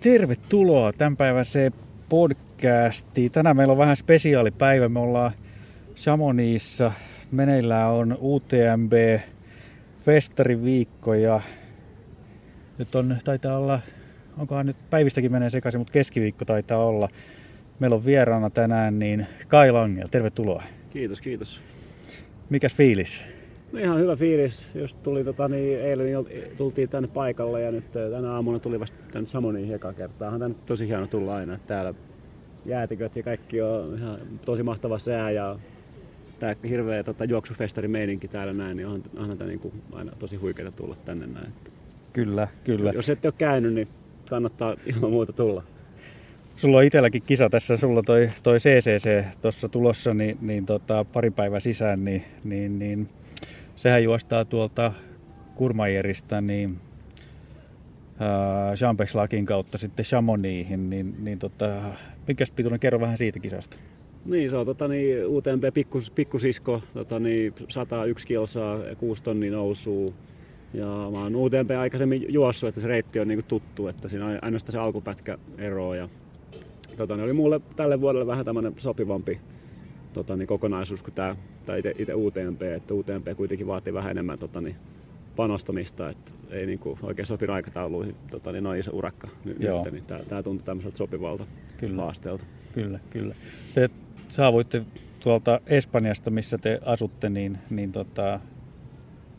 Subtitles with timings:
[0.00, 1.72] Tervetuloa tämän päivän se
[2.08, 3.30] podcasti.
[3.30, 4.88] Tänään meillä on vähän spesiaalipäivä.
[4.88, 5.32] Me ollaan
[5.96, 6.92] Chamonixissa.
[7.32, 8.92] Meneillään on UTMB
[10.04, 11.40] festariviikko ja
[12.78, 13.80] nyt on, taitaa olla,
[14.38, 17.08] onkohan nyt päivistäkin menee sekaisin, mutta keskiviikko taitaa olla.
[17.78, 20.08] Meillä on vieraana tänään niin Kai Langel.
[20.08, 20.62] Tervetuloa.
[20.90, 21.60] Kiitos, kiitos.
[22.50, 23.24] Mikäs fiilis?
[23.72, 24.66] No ihan hyvä fiilis.
[24.74, 26.26] Just tuli tota, niin eilen
[26.56, 30.30] tultiin tänne paikalle ja nyt äh, tänä aamuna tuli vasta tänne Samoniin eka kertaa.
[30.30, 31.58] On tänne tosi hieno tulla aina.
[31.66, 31.94] Täällä
[32.66, 35.58] jäätiköt ja kaikki on ihan tosi mahtava sää ja
[36.38, 40.36] tämä hirveä tota, juoksufestari meininki täällä näin, niin on, onhan tämä niin kuin aina tosi
[40.36, 41.52] huikeaa tulla tänne näin.
[42.12, 42.90] Kyllä, kyllä.
[42.90, 43.88] Jos ette ole käynyt, niin
[44.30, 45.62] kannattaa ilman muuta tulla.
[46.56, 51.30] Sulla on itselläkin kisa tässä, sulla toi, toi CCC tuossa tulossa, niin, niin tota, pari
[51.30, 53.08] päivää sisään, niin, niin, niin
[53.78, 54.92] sehän juostaa tuolta
[55.54, 56.80] Kurmajerista niin
[58.74, 61.66] Champex-lakin kautta sitten Chamoniihin, niin, niin tota,
[62.26, 63.76] minkäs pituinen, kerro vähän siitä kisasta.
[64.24, 70.14] Niin, se on tota, niin, UTMP pikkus, pikkusisko, tota, niin, 101 kilsaa, 6 tonnin nousuu.
[70.74, 74.26] Ja mä oon UTMP aikaisemmin juossut, että se reitti on niin kuin tuttu, että siinä
[74.26, 75.94] on ainoastaan se alkupätkä ero.
[75.94, 76.08] Ja,
[76.96, 79.40] tota, niin oli mulle tälle vuodelle vähän tämmöinen sopivampi
[80.12, 84.60] tota, niin kokonaisuus kuin tämä, tämä itse UTMP, että UTMP kuitenkin vaatii vähän enemmän tota,
[84.60, 84.76] niin,
[85.36, 89.92] panostamista, että ei niin kuin, oikein sopi aikatauluihin tota, niin noin iso urakka nyt, nyt
[89.92, 92.02] niin tämä, tämä tuntuu tämmöiseltä sopivalta kyllä.
[92.02, 92.44] haasteelta.
[92.74, 93.34] Kyllä, kyllä.
[93.74, 93.90] Te
[94.28, 94.82] saavuitte
[95.20, 98.40] tuolta Espanjasta, missä te asutte, niin, niin tota,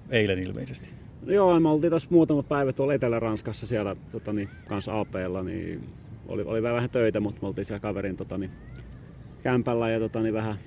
[0.10, 0.90] eilen ilmeisesti.
[1.26, 5.84] Joo, me oltiin tässä muutama päivä tuolla Etelä-Ranskassa siellä tota, niin, kanssa APlla, niin
[6.28, 8.52] oli, oli vähän töitä, mutta me oltiin siellä kaverin tota, niin,
[9.44, 10.60] kämpällä ja tota, niin vähän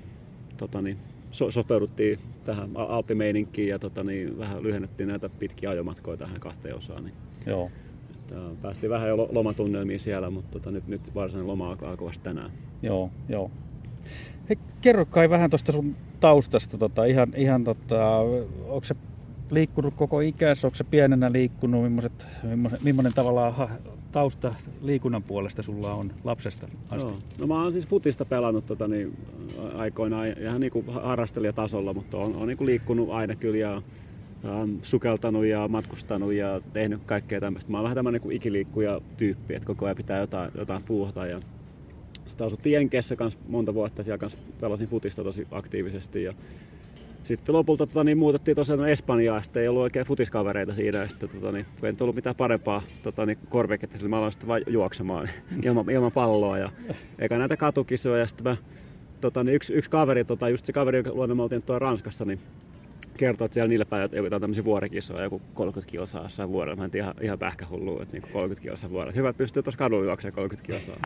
[0.56, 0.98] tota, niin,
[1.31, 7.05] so, sopeuduttiin tähän alppimeininkiin ja tota, niin, vähän lyhennettiin näitä pitkiä ajomatkoja tähän kahteen osaan.
[7.05, 7.15] Niin,
[7.47, 7.71] Joo.
[8.10, 12.50] Että, päästiin vähän jo lomatunnelmiin siellä, mutta tota, nyt, nyt varsinainen loma alkaa, vasta tänään.
[12.83, 13.50] Joo, joo.
[14.49, 18.16] Hei, kerro kai vähän tuosta sun taustasta, tota, ihan, ihan tota,
[18.69, 18.94] onko se
[19.50, 22.28] liikkunut koko ikässä, onko se pienenä liikkunut, millaiset,
[22.83, 23.69] millainen tavallaan
[24.12, 27.06] tausta liikunnan puolesta sulla on lapsesta asti?
[27.06, 29.17] No, no mä oon siis futista pelannut tota, niin,
[29.75, 33.83] aikoinaan ihan niin harrastelijatasolla, mutta on, on niin kuin liikkunut aina kyllä ja
[34.45, 37.71] ähm, sukeltanut ja matkustanut ja tehnyt kaikkea tämmöistä.
[37.71, 41.27] Mä oon vähän tämmöinen niin ikiliikkuja tyyppi, että koko ajan pitää jotain, jotain puuhata.
[41.27, 41.41] Ja
[42.27, 46.22] sitten asuttiin Jenkeissä kanssa monta vuotta, siellä kanssa pelasin futista tosi aktiivisesti.
[46.22, 46.34] Ja
[47.25, 51.28] sitten lopulta tota, niin, muutettiin tosiaan Espanjaan, sitten ei ollut oikein futiskavereita siinä, ja sitten
[51.28, 55.28] tota, niin, ei tullut mitään parempaa tota, niin, korviketta, sillä mä aloin sitten vain juoksemaan
[55.66, 56.71] ilman, ilman palloa, ja
[57.19, 58.56] eikä näitä katukisoja, ja sitten mä,
[59.21, 62.25] tota, niin, yksi, yksi kaveri, tota, just se kaveri, jonka luonne me oltiin tuolla Ranskassa,
[62.25, 62.38] niin
[63.16, 66.77] kertoo, että siellä niillä päivillä joku tämmöisiä vuorikisoja, joku 30 kilsaa jossain vuorella.
[66.77, 69.12] Mä en tiedä, ihan, ihan pähkähullu, että niin 30 kilsaa vuorella.
[69.12, 70.97] Hyvä, että pystyy tuossa kadulla juoksemaan 30 kilsaa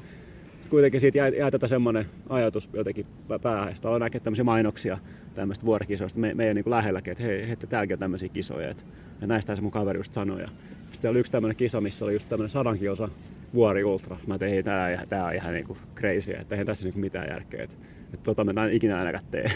[0.70, 3.06] kuitenkin siitä jäi, jäi tätä semmoinen ajatus jotenkin
[3.42, 3.74] päähän.
[3.74, 4.98] Sitten aloin näkee tämmöisiä mainoksia
[5.34, 8.70] tämmöistä vuorikisoista me, meidän niin lähelläkin, että hei, hei täälläkin on tämmöisiä kisoja.
[8.70, 8.82] Että,
[9.12, 10.40] että näistä se mun kaveri just sanoi.
[10.40, 10.48] Ja
[10.92, 13.08] sitten oli yksi tämmöinen kisa, missä oli just tämmöinen sadan kilsa
[13.54, 14.16] vuori ultra.
[14.26, 17.64] Mä tein, tää, tää on ihan niinku crazy, että eihän tässä niinku mitään järkeä.
[17.64, 17.76] Että,
[18.14, 19.50] että tota mä en ikinä ainakaan tee.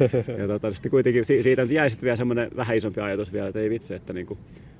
[0.40, 3.70] ja tota, sitten kuitenkin siitä jäi sitten vielä semmoinen vähän isompi ajatus vielä, että ei
[3.70, 4.38] vitsi, että niinku,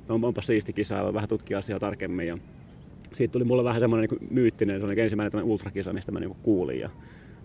[0.08, 2.26] no, onpa siisti kisa, vähän tutkia asiaa tarkemmin.
[2.26, 2.38] Ja
[3.14, 6.36] siitä tuli mulle vähän semmoinen niin myyttinen, se oli ensimmäinen tämmöinen ultrakisa, mistä mä niin
[6.42, 6.80] kuulin.
[6.80, 6.90] Ja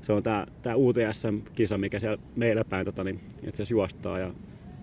[0.01, 4.19] se on tämä, tämä UTSM-kisa, mikä siellä meillä päin tota, niin, itse asiassa juostaa.
[4.19, 4.31] Ja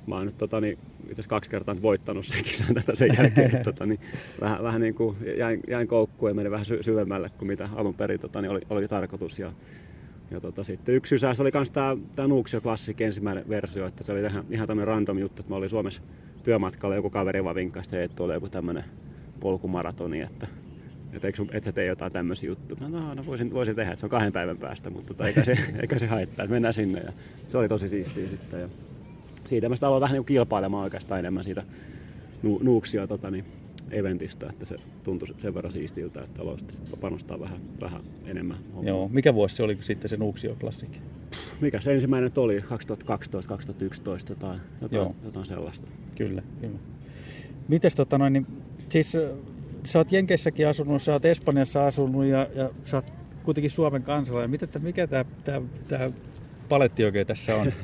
[0.06, 3.62] mä oon nyt tota, niin, itse asiassa kaksi kertaa voittanut sen kisan tätä sen jälkeen.
[3.64, 4.00] tota, niin,
[4.40, 7.94] vähän, vähän niin kuin jäin, jäin koukkuun ja menin vähän sy- syvemmälle kuin mitä alun
[7.94, 9.38] perin tota, niin oli, oli tarkoitus.
[9.38, 9.52] Ja,
[10.30, 14.12] ja tota, sitten yksi sysäys oli myös tämä, tämä Nuuksio Classic ensimmäinen versio, että se
[14.12, 16.02] oli ihan, ihan tämmöinen random juttu, että mä olin Suomessa
[16.42, 18.84] työmatkalla, joku kaveri vaan vinkkasi, että tuolla joku tämmöinen
[19.40, 20.46] polkumaratoni, että
[21.12, 22.88] että eikö, et sä tee jotain tämmöisiä juttuja.
[22.88, 25.56] No, no voisin, voisin tehdä, että se on kahden päivän päästä, mutta tota, eikä, se,
[25.82, 27.00] eikä se haittaa, että mennään sinne.
[27.00, 27.12] Ja
[27.48, 28.60] se oli tosi siistiä sitten.
[28.60, 28.68] Ja
[29.44, 31.62] siitä mä aloin vähän niin kilpailemaan oikeastaan enemmän siitä
[32.42, 33.44] nu, nuuksia tota, niin,
[33.90, 38.58] eventistä, että se tuntui sen verran siistiltä, että aloin sitten panostaa vähän, vähän enemmän.
[38.74, 38.88] Hommaa.
[38.88, 41.00] Joo, mikä vuosi se oli sitten se Nuuksio klassikki?
[41.60, 42.58] Mikä se ensimmäinen oli?
[42.60, 42.64] 2012-2011
[44.28, 45.86] jotain, jotain, jotain sellaista.
[46.16, 46.78] Kyllä, kyllä.
[47.68, 48.46] Mites tota noin, niin,
[48.88, 49.16] siis
[49.84, 53.04] sä oot Jenkeissäkin asunut, sä oot Espanjassa asunut ja, ja sä oot
[53.42, 54.50] kuitenkin Suomen kansalainen.
[54.50, 56.10] Mitä, mikä tämä tää, tää
[56.68, 57.72] paletti oikein tässä on?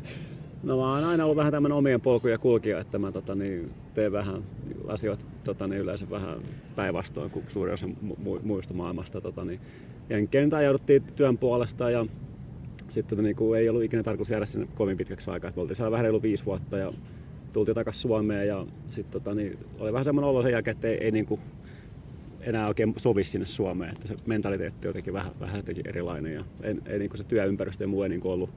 [0.62, 4.12] No mä oon aina ollut vähän tämmöinen omien polkuja kulkija, että mä tota, niin, teen
[4.12, 4.42] vähän
[4.88, 6.38] asioita tota, niin yleensä vähän
[6.76, 9.20] päinvastoin kuin suuri osa mu- muista maailmasta.
[9.20, 9.60] Tota, niin.
[10.10, 12.06] Jenkkeen jouduttiin työn puolesta ja
[12.88, 15.52] sitten tota, niin, kuin ei ollut ikinä tarkoitus jäädä sinne kovin pitkäksi aikaa.
[15.56, 16.92] Me oltiin siellä vähän reilu viisi vuotta ja
[17.52, 21.04] tultiin takaisin Suomeen ja sitten tota, niin, oli vähän semmoinen olo sen jälkeen, että ei,
[21.04, 21.40] ei niin kuin,
[22.46, 23.92] enää oikein sovi sinne Suomeen.
[23.92, 27.24] Että se mentaliteetti on jotenkin vähän, vähän jotenkin erilainen ja en, ei, niin kuin se
[27.24, 28.50] työympäristö ja muu ei niin kuin ollut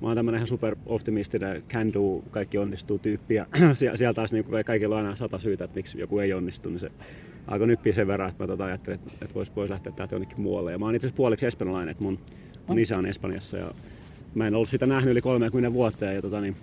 [0.00, 4.44] mä oon tämmönen ihan super optimistinen can do, kaikki onnistuu tyyppi ja sieltä taas niin
[4.66, 6.90] kaikilla on aina sata syytä, että miksi joku ei onnistu, niin se
[7.46, 10.40] alkoi nyppiä sen verran, että mä tota ajattelin, että, että voisi vois lähteä täältä jonnekin
[10.40, 10.72] muualle.
[10.72, 12.18] Ja mä oon itse asiassa puoliksi espanjalainen, että mun,
[12.66, 13.66] mun isä on Espanjassa ja
[14.34, 16.56] mä en ollut sitä nähnyt yli 30 vuotta ja tota, niin,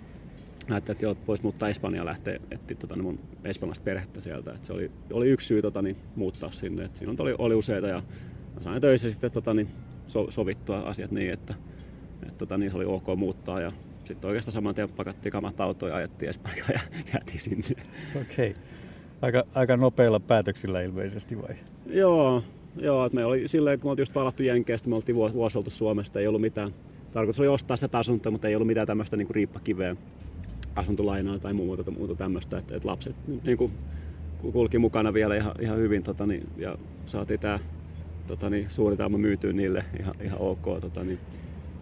[0.68, 4.52] ajattelin, että joo, voisi muuttaa Espanjaan lähteä etsiä tota, niin mun espanjalaista perhettä sieltä.
[4.52, 6.84] Et se oli, oli yksi syy tota, niin, muuttaa sinne.
[6.84, 8.02] Et siinä oli, oli useita ja
[8.54, 9.68] mä sain töissä sitten tota, niin,
[10.06, 11.54] so, sovittua asiat niin, että
[12.28, 13.72] et, tota, niin se oli ok muuttaa ja
[14.04, 16.80] sitten oikeastaan saman tien pakattiin kamat autoja ja ajettiin Espanjaan ja
[17.12, 17.66] jäätiin sinne.
[18.20, 18.50] Okei.
[18.50, 18.62] Okay.
[19.22, 21.56] Aika, aika nopeilla päätöksillä ilmeisesti vai?
[21.86, 22.42] Joo,
[22.76, 25.70] joo että me oli silleen, kun me oltiin just palattu Jenkeistä, me oltiin vuosi oltu
[25.70, 26.70] Suomesta, ei ollut mitään.
[27.12, 29.96] Tarkoitus oli ostaa sitä asuntoa, mutta ei ollut mitään tämmöistä niin riippakiveä
[30.80, 33.72] asuntolainaa tai muuta, muuta tämmöistä, että, että lapset niin kuin,
[34.52, 37.58] kulki mukana vielä ihan, ihan hyvin tota, niin, ja saatiin tämä
[38.26, 40.80] tota, niin, suunnitelma myytyä niille ihan, ihan ok.
[40.80, 41.18] Tota, niin,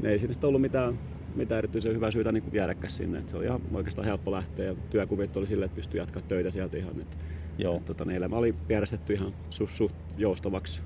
[0.00, 0.99] me ei sinne ollut mitään,
[1.35, 3.19] mitään erityisen hyvää syytä niin jäädäkään sinne.
[3.19, 6.50] Et se oli ihan oikeastaan helppo lähteä ja työkuvit oli sille, että pystyi jatkaa töitä
[6.50, 7.00] sieltä ihan.
[7.00, 7.19] Et,
[7.59, 7.77] Joo.
[7.77, 10.81] Et, tota, niin elämä oli järjestetty ihan suht, suht joustavaksi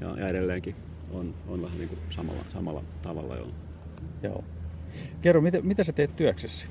[0.00, 0.74] ja, ja edelleenkin
[1.12, 3.36] on, on vähän niin kuin samalla, samalla tavalla.
[3.36, 3.48] Joo.
[4.22, 4.44] Joo.
[5.22, 6.66] Kerro, mitä, mitä sä teet työksesi?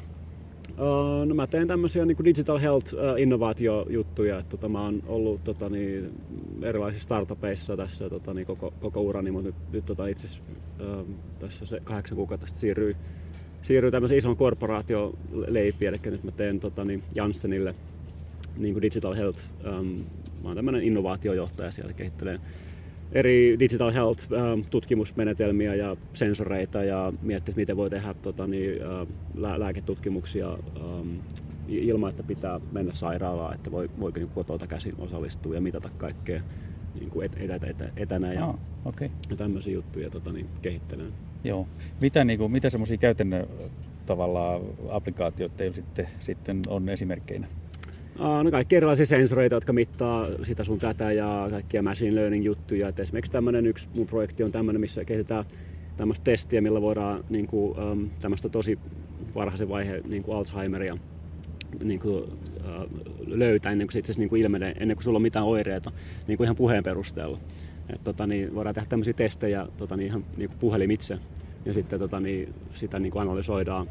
[0.72, 4.40] Uh, no mä teen tämmöisiä niin digital health uh, innovaatiojuttuja.
[4.40, 6.12] Että, tota, mä oon ollut tota, niin,
[6.62, 10.28] erilaisissa startupeissa tässä tota, niin, koko, koko urani, mutta nyt, nyt tota, itse
[10.80, 11.06] uh,
[11.40, 12.96] tässä se kahdeksan kuukautta siirryy,
[13.62, 15.90] siirryy tämmöisen ison korporaation leipiin.
[15.90, 17.76] Eli nyt mä teen tota, niin Janssenille
[18.58, 19.44] niin digital health.
[19.68, 19.86] Um,
[20.44, 22.40] mä oon tämmöinen innovaatiojohtaja siellä, kehittelen
[23.12, 29.08] eri digital health-tutkimusmenetelmiä ähm, ja sensoreita ja miettiä, miten voi tehdä tota, niin, äh,
[29.58, 31.10] lääketutkimuksia ähm,
[31.68, 36.42] ilman, että pitää mennä sairaalaan, että voi, voiko niin kotolta käsin osallistua ja mitata kaikkea
[37.00, 38.56] niin kuin et, et, et, etänä ja, ah,
[38.86, 39.10] okay.
[39.30, 41.14] ja tämmöisiä juttuja tota, niin, kehittelen.
[41.44, 41.68] Joo.
[42.02, 43.48] Mitä, niin kuin, mitä semmoisia käytännön
[44.06, 47.48] tavallaan applikaatioita teillä sitten, sitten on esimerkkeinä?
[48.44, 52.88] No kaikki erilaisia sensoreita, jotka mittaa sitä sun tätä ja kaikkia machine learning juttuja.
[52.88, 55.46] Et esimerkiksi tämmöinen yksi mun projekti on tämmöinen, missä kehitetään
[55.98, 58.80] tämmöistä testiä, millä voidaan niin kuin, um, tämmöistä tosi
[59.36, 60.98] varhaisen vaiheen niin kuin Alzheimeria
[61.84, 62.30] niin kuin, uh,
[63.28, 65.92] löytää ennen kuin se itse asiassa niin kuin ilmenee, ennen kuin sulla on mitään oireita
[66.28, 67.38] niin kuin ihan puheen perusteella.
[67.94, 71.20] Et, tota, niin, voidaan tehdä tämmöisiä testejä tota, niin ihan niin kuin puhelimitse
[71.66, 73.88] ja sitten tota, niin, sitä niin kuin analysoidaan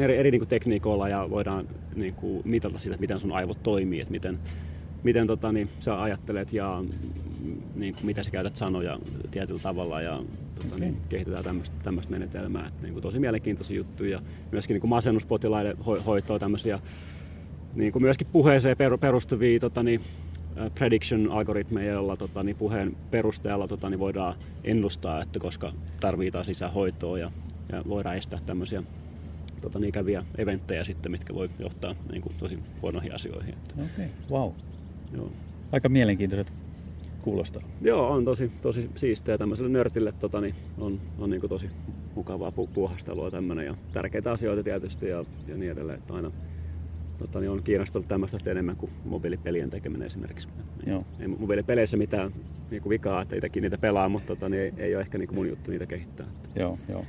[0.00, 4.00] eri, eri niin kuin tekniikoilla ja voidaan niin kuin mitata sitä, miten sun aivot toimii,
[4.00, 4.38] että miten,
[5.02, 6.84] miten tota, niin, sä ajattelet ja
[7.74, 8.98] niin kuin, miten sä käytät sanoja
[9.30, 10.22] tietyllä tavalla ja
[10.54, 10.80] tota, okay.
[10.80, 12.66] niin, kehitetään tämmöistä menetelmää.
[12.66, 14.22] Että, niin kuin, tosi mielenkiintoisia juttuja.
[14.52, 16.78] Myöskin niin kuin masennuspotilaiden ho- hoitoa tämmöisiä
[17.74, 20.00] niin kuin myöskin puheeseen perustuvia tota, niin,
[20.74, 27.30] prediction-algoritmeja, joilla tota, niin puheen perusteella tota, niin voidaan ennustaa, että koska tarvitaan sisähoitoa ja,
[27.72, 28.82] ja voidaan estää tämmöisiä
[29.60, 33.54] tota, niin ikäviä eventtejä sitten, mitkä voi johtaa niin kuin, tosi huonoihin asioihin.
[33.72, 34.08] Okei, okay.
[34.30, 34.52] wow.
[35.12, 35.32] Joo.
[35.72, 36.52] Aika mielenkiintoiset
[37.22, 37.62] kuulostaa.
[37.80, 39.38] Joo, on tosi, tosi siistiä.
[39.38, 41.70] Tämmöiselle nörtille tota, niin on, on niin kuin tosi
[42.14, 45.98] mukavaa pu- puuhastelua tämmöinen ja tärkeitä asioita tietysti ja, ja niin edelleen.
[45.98, 46.30] Että aina
[47.20, 50.48] tota, niin on kiinnostunut tämmöistä enemmän kuin mobiilipelien tekeminen esimerkiksi.
[50.86, 51.04] Joo.
[51.20, 52.32] Ei mobiilipeleissä mitään
[52.70, 55.28] niin kuin vikaa, että itsekin niitä pelaa, mutta tota, niin ei, ei ole ehkä niin
[55.28, 56.26] kuin mun juttu niitä kehittää.
[56.56, 57.04] Joo, joo.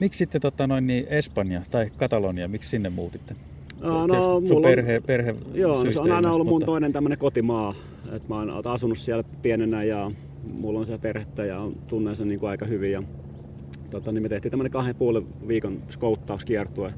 [0.00, 3.34] Miksi sitten tota, noin, niin Espanja tai Katalonia, miksi sinne muutitte?
[3.80, 6.66] No, no, mulla perhe, perhe joo, se on aina ollut mun mutta...
[6.66, 7.74] toinen tämmöinen kotimaa.
[8.12, 10.10] Et mä oon asunut siellä pienenä ja
[10.52, 12.92] mulla on siellä perhettä ja tunnen sen niin kuin aika hyvin.
[12.92, 13.02] Ja,
[13.90, 16.92] tota, niin me tehtiin tämmöinen kahden puolen viikon skouttauskiertue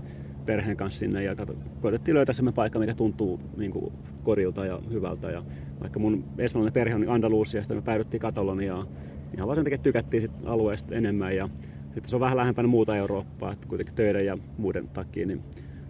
[0.46, 1.36] perheen kanssa sinne ja
[1.80, 3.92] koitettiin löytää semmoinen paikka, mikä tuntuu niin kuin
[4.24, 5.30] korilta ja hyvältä.
[5.30, 5.42] Ja
[5.80, 8.88] vaikka mun espanjalainen perhe on Andalusiasta, me päädyttiin Kataloniaan
[9.34, 11.48] ihan vaan sen takia tykättiin sit alueesta enemmän ja
[11.84, 15.42] sitten se on vähän lähempänä muuta Eurooppaa, että kuitenkin töiden ja muiden takia, niin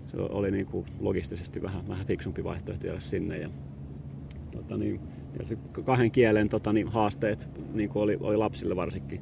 [0.07, 3.39] se oli niin kuin logistisesti vähän, vähän fiksumpi vaihtoehto jäädä sinne.
[3.39, 3.49] Ja,
[4.53, 5.01] tota niin,
[5.39, 9.21] ja kahden kielen tota niin, haasteet niin kuin oli, oli lapsille varsinkin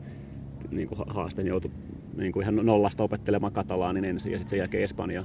[0.70, 1.70] niin kuin haasteen joutui
[2.16, 5.25] niin kuin ihan nollasta opettelemaan katalaanin ensin ja sitten sen jälkeen Espanja.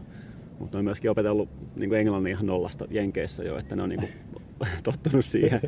[0.59, 3.99] Mutta on myöskin opetellut niin kuin englannin ihan nollasta Jenkeissä jo, että ne on niin
[3.99, 4.11] kuin
[4.83, 5.61] tottunut siihen.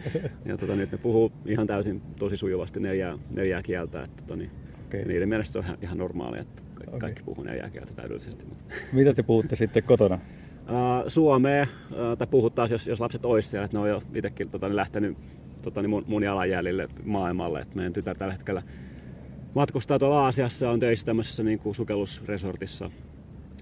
[0.45, 4.03] Ja tota, nyt ne puhuu ihan täysin tosi sujuvasti neljää, neljää kieltä.
[4.03, 4.51] Että, tota, niin,
[4.91, 5.05] Okay.
[5.05, 6.99] Niiden mielestä se on ihan, ihan normaalia, että kaikki, okay.
[6.99, 8.45] kaikki puhuu neljää kieltä täydellisesti.
[8.93, 10.15] Mitä te puhutte sitten kotona?
[10.15, 14.49] Uh, Suomea, uh, tai puhutaan jos, jos lapset olisi siellä, että ne on jo itsekin
[14.49, 15.17] tota, lähtenyt
[15.61, 17.59] tota, niin mun, mun jalanjäljille maailmalle.
[17.59, 18.63] että meidän tytär tällä hetkellä
[19.53, 22.91] matkustaa tuolla Aasiassa, on töissä tämmöisessä niin kuin sukellusresortissa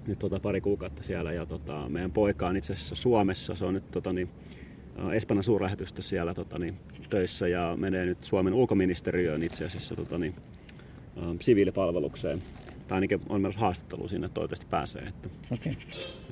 [0.07, 1.33] nyt tota, pari kuukautta siellä.
[1.33, 4.29] Ja tota, meidän poika on itse asiassa Suomessa, se on nyt tota, niin,
[5.13, 6.77] Espanjan suurlähetystä siellä tota, niin,
[7.09, 10.35] töissä ja menee nyt Suomen ulkoministeriöön itse asiassa tota, niin,
[11.39, 12.41] siviilipalvelukseen.
[12.87, 15.01] Tai ainakin on myös haastattelu sinne, toivottavasti pääsee.
[15.01, 15.73] Että, okay.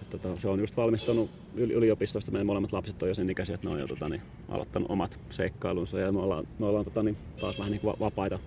[0.02, 2.32] että, tota, se on just valmistunut yliopistosta.
[2.32, 5.20] Meidän molemmat lapset on jo sen ikäisiä, että ne on jo tota, niin, aloittanut omat
[5.30, 8.40] seikkailunsa ja me ollaan, me ollaan tota, niin, taas vähän niin kuin vapaita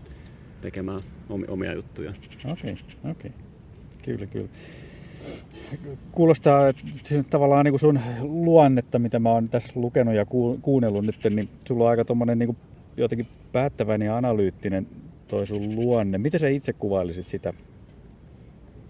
[0.60, 1.02] tekemään
[1.48, 2.10] omia juttuja.
[2.10, 3.30] Okei, okay, okei.
[3.30, 3.30] Okay.
[4.02, 4.48] Kyllä, kyllä.
[6.12, 10.26] Kuulostaa että siis tavallaan niin kuin sun luonnetta, mitä mä oon tässä lukenut ja
[10.62, 12.56] kuunnellut nyt, niin sulla on aika tommonen niin kuin
[12.96, 14.86] jotenkin päättäväinen ja analyyttinen
[15.28, 16.18] toi sun luonne.
[16.18, 17.54] Miten sä itse kuvailisit sitä?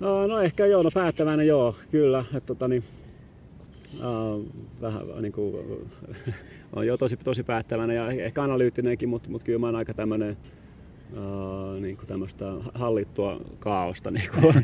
[0.00, 2.24] No, no ehkä joo, no päättäväinen joo, kyllä.
[2.34, 2.84] Että, tota, niin,
[3.94, 4.44] uh,
[4.80, 5.54] vähän niin kuin,
[6.76, 10.36] on jo tosi, tosi päättäväinen ja ehkä analyyttinenkin, mutta, mutta kyllä mä oon aika tämmöinen
[11.12, 14.10] uh, niin kuin tämmöistä hallittua kaaosta.
[14.10, 14.54] Niin kuin.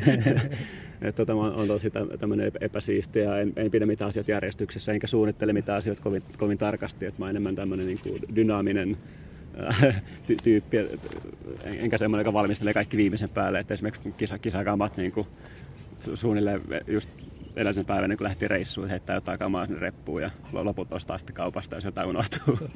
[1.01, 5.53] että tämä on, on tosi tämmöinen epäsiistiä, en, en pidä mitään asiat järjestyksessä, enkä suunnittele
[5.53, 8.97] mitään asioita kovin, kovin tarkasti, että mä oon enemmän tämmöinen niin kuin dynaaminen
[9.83, 10.77] äh, ty- tyyppi,
[11.63, 15.27] enkä semmoinen, joka valmistelee kaikki viimeisen päälle, että esimerkiksi kisa, kisakamat niin kuin
[16.13, 17.09] suunnilleen just
[17.55, 21.75] edellisen päivänä, kun lähti reissuun, heittää jotain kamaa sinne reppuun ja loput ostaa sitten kaupasta,
[21.75, 22.59] jos jotain unohtuu.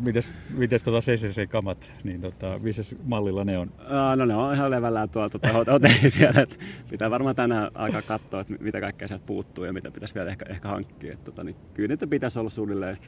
[0.00, 3.70] mites, mites tota CCC-kamat, niin tota, missä mallilla ne on?
[4.16, 6.40] No ne on ihan levällään tuolla tuota, hotelli vielä.
[6.40, 6.56] Että
[6.90, 10.44] pitää varmaan tänään aika katsoa, että mitä kaikkea sieltä puuttuu ja mitä pitäisi vielä ehkä,
[10.48, 11.12] ehkä hankkia.
[11.12, 12.98] Että, tota, niin, kyllä niitä pitäisi olla suunnilleen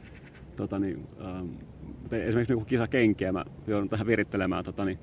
[0.55, 1.07] tota, niin,
[1.39, 1.49] um,
[2.11, 4.63] esimerkiksi niin kisakenkiä mä joudun tähän virittelemään.
[4.63, 4.99] Tota, niin,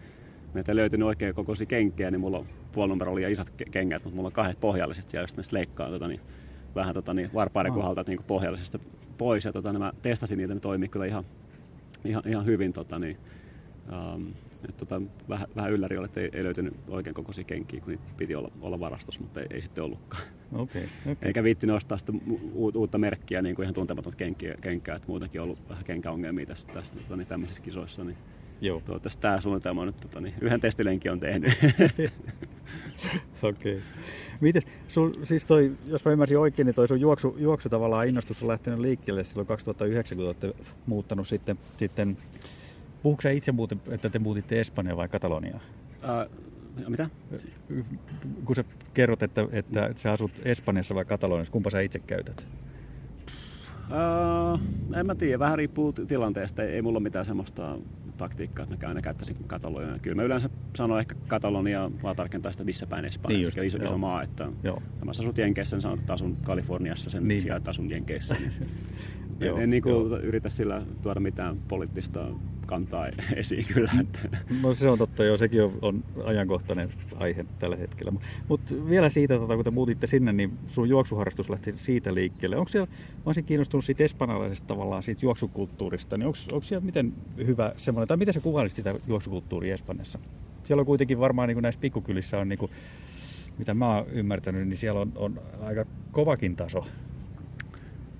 [0.54, 4.26] meiltä ei löytynyt oikein kokoisia kenkiä, niin mulla on puolinumerolla liian isot kengät, mutta mulla
[4.26, 6.20] on kahdet pohjalliset siellä, josta mä leikkaan tota, niin,
[6.74, 8.78] vähän tota, niin, varpaiden kohdalta niin pohjallisesta
[9.18, 9.44] pois.
[9.44, 11.24] Ja tota, niin mä testasin niitä, ne toimii kyllä ihan
[12.04, 12.72] ihan, ihan hyvin.
[12.72, 13.16] Tota, niin,
[14.14, 14.26] um,
[14.68, 18.04] et, tota, vähän, vähän ylläri oli, että ei, ei löytynyt oikein kokoisia kenkiä, kun niitä
[18.16, 20.22] piti olla, olla varastossa, mutta ei, ei sitten ollutkaan.
[20.52, 21.16] Okay, okay.
[21.22, 22.12] Eikä viitti nostaa sitä
[22.54, 26.46] u- uutta merkkiä, niin kuin ihan tuntematonta kenkiä, kenkää, että muutenkin on ollut vähän kenkäongelmia
[26.46, 28.04] tässä, tässä tota, niin tämmöisissä kisoissa.
[28.04, 28.16] Niin
[28.62, 28.80] Joo.
[28.80, 31.52] Toivottavasti tämä suunnitelma on nyt tota, niin, yhden testilenkin on tehnyt.
[33.42, 33.72] Okei.
[33.72, 33.80] Okay.
[34.40, 38.42] Miten, sun, siis toi, jos mä ymmärsin oikein, niin toi sun juoksu, juoksu tavallaan innostus
[38.42, 40.54] on lähtenyt liikkeelle silloin 2009, kun olette
[40.86, 42.16] muuttanut sitten, sitten
[43.02, 45.60] Puhuuko itse muuten, että te muutitte Espanjaan vai Kataloniaan?
[46.02, 47.10] Uh, mitä?
[48.44, 48.64] Kun sä
[48.94, 52.46] kerrot, että, että sä asut Espanjassa vai Kataloniassa, kumpa sä itse käytät?
[53.90, 54.60] Uh,
[54.98, 56.62] en mä tiedä, vähän riippuu tilanteesta.
[56.62, 57.78] Ei, ei mulla ole mitään semmoista
[58.16, 59.98] taktiikkaa, että mä aina käyttäisin Kataloniaa.
[59.98, 63.60] Kyllä mä yleensä sanon ehkä Katalonia, vaan tarkentaa sitä missä päin Espanjassa.
[63.60, 64.82] Niin iso, iso maa, että Joo.
[65.04, 67.40] mä asut Jenkeissä, niin sanon, että asun Kaliforniassa sen niin.
[67.40, 68.34] sijaan, että asun Jenkeissä.
[68.34, 68.52] Niin
[69.46, 72.26] Joo, en niin kuin yritä sillä tuoda mitään poliittista
[72.66, 73.06] kantaa
[73.36, 73.90] esiin kyllä.
[74.00, 74.18] Että.
[74.62, 78.12] No se on totta, joo, sekin on, on ajankohtainen aihe tällä hetkellä.
[78.48, 82.56] Mutta vielä siitä, tota, kun te muutitte sinne, niin sun juoksuharrastus lähti siitä liikkeelle.
[82.56, 87.72] Onko siellä, mä olisin kiinnostunut siitä espanjalaisesta tavallaan, siitä juoksukulttuurista, niin onko siellä miten hyvä
[87.76, 90.18] semmoinen, tai miten se kuvailisit sitä juoksukulttuuria Espanjassa?
[90.64, 92.70] Siellä on kuitenkin varmaan niin kuin näissä pikkukylissä on, niin kuin,
[93.58, 96.86] mitä mä oon ymmärtänyt, niin siellä on, on aika kovakin taso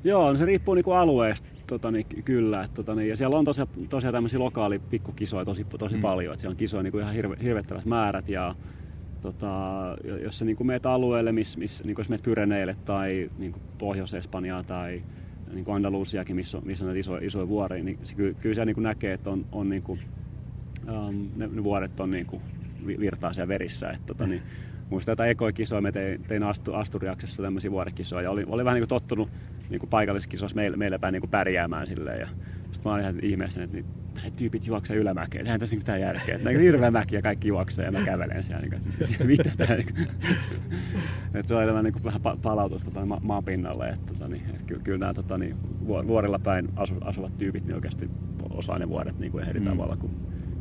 [0.04, 2.64] Joo, no se riippuu niinku alueesta tota, niin, kyllä.
[2.64, 6.00] Et, tota, niin, ja siellä on tosiaan, tosiaan tämmöisiä lokaali pikkukisoja tosi, tosi mm.
[6.00, 6.34] paljon.
[6.34, 8.28] Et siellä on kisoja niinku ihan hirve, hirvettävät määrät.
[8.28, 8.54] Ja,
[9.20, 9.48] tota,
[10.22, 15.02] jos sä niinku meet alueelle, missä miss, niinku jos meet Pyreneille tai niinku Pohjois-Espanjaa tai
[15.52, 18.54] niin kuin Andalusiakin, missä on, missä on näitä isoja, isoja vuoria, niin se, kyllä, kyllä
[18.54, 20.00] siellä niin kuin näkee, että on, on niin kuin,
[20.88, 22.42] um, ne, ne, vuoret on niin kuin
[22.86, 23.90] virtaa siellä verissä.
[23.90, 24.42] Että, tota, niin,
[24.90, 26.42] muistan jotain ekoikisoja, me tein, tein
[26.72, 29.28] Asturiaksessa tämmöisiä vuorekisoja ja oli, oli vähän niin kuin tottunut
[29.72, 32.20] niin kuin paikalliskisoissa meillä, meillä päin niin kuin pärjäämään silleen.
[32.20, 32.26] Ja
[32.62, 33.86] sitten mä olin ihan ihmeessä, että niin,
[34.36, 36.36] tyypit juoksee ylämäkeen, eihän tässä mitään järkeä.
[36.36, 38.66] Että hirveä mäki ja kaikki juoksee ja mä kävelen siellä.
[38.66, 38.82] Niin
[39.18, 40.08] kuin, mitä tää, niin kuin.
[41.34, 43.88] että se oli niin kuin vähän palautusta tota, ma- maapinnalle.
[43.88, 47.74] Että, tota, niin, että kyllä, kyllä nämä tota, niin, vuorilla päin asu, asuvat tyypit niin
[47.74, 48.10] oikeasti
[48.50, 49.66] osaa ne vuodet niin kuin eri mm.
[49.66, 50.12] tavalla kuin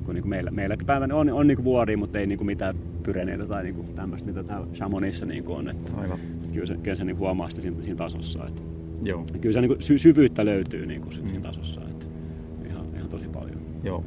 [0.05, 2.45] kun niin kuin meillä, meilläkin päivänä on, on niin kuin vuoria, mutta ei niin kuin
[2.45, 5.69] mitään pyreneitä tai niin kuin tämmöistä, mitä täällä Chamonissa niin kuin on.
[5.69, 6.19] Että, Aivan.
[6.19, 8.47] Että kyllä se, kyllä se niin huomaa sitä siinä, siinä tasossa.
[8.47, 8.61] Että,
[9.01, 9.25] Joo.
[9.41, 11.41] Kyllä se niin kuin sy- syvyyttä löytyy niin kuin siinä mm.
[11.41, 11.81] tasossa.
[11.81, 12.05] Että
[12.69, 13.61] ihan, ihan tosi paljon.
[13.83, 14.03] Joo.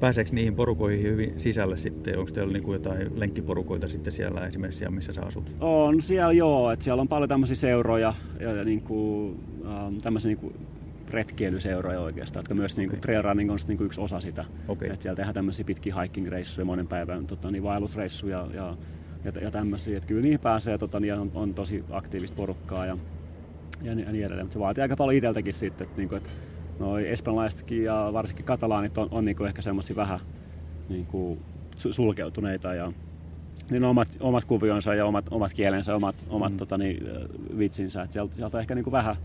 [0.00, 2.18] Pääseekö niihin porukoihin hyvin sisälle sitten?
[2.18, 5.56] Onko teillä niin kuin jotain lenkkiporukoita sitten siellä esimerkiksi siellä, missä sä asut?
[5.60, 10.28] On siellä joo, että siellä on paljon tämmöisiä seuroja ja, ja niin kuin, ähm, tämmöisiä
[10.28, 10.54] niin kuin
[11.10, 14.44] retkeilyseuroja oikeastaan, jotka myös niin kuin, trail running on niin kuin yksi osa sitä.
[14.68, 14.88] Okay.
[14.88, 18.76] Että siellä tehdään tämmöisiä pitkiä hiking-reissuja, monen päivän tota, niin vaellusreissuja ja,
[19.24, 19.96] ja, ja tämmöisiä.
[19.96, 22.98] Että kyllä niihin pääsee tota, niin on, on, tosi aktiivista porukkaa ja,
[23.84, 24.46] ja, niin, edelleen.
[24.46, 26.30] Mutta se vaatii aika paljon itseltäkin sitten, että, niin kuin, että
[26.78, 30.20] noi espanjalaisetkin ja varsinkin katalaanit on, on niin kuin ehkä semmoisia vähän
[30.88, 31.40] niin kuin
[31.76, 32.92] sulkeutuneita ja
[33.70, 36.58] niin omat, omat kuvionsa ja omat, omat kielensä, omat, omat mm.
[36.58, 37.06] tota, niin,
[37.58, 38.02] vitsinsä.
[38.02, 39.16] Että sieltä, sieltä on ehkä niin kuin vähän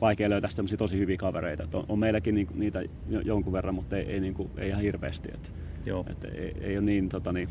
[0.00, 1.68] vaikea löytää semmoisia tosi hyviä kavereita.
[1.72, 2.82] on, on meilläkin niin, niitä
[3.24, 5.28] jonkun verran, mutta ei, ei, niin kuin, ei ihan hirveästi.
[5.34, 5.52] Et,
[5.86, 6.04] Joo.
[6.10, 7.48] Et ei, ei ole niin, tota, niin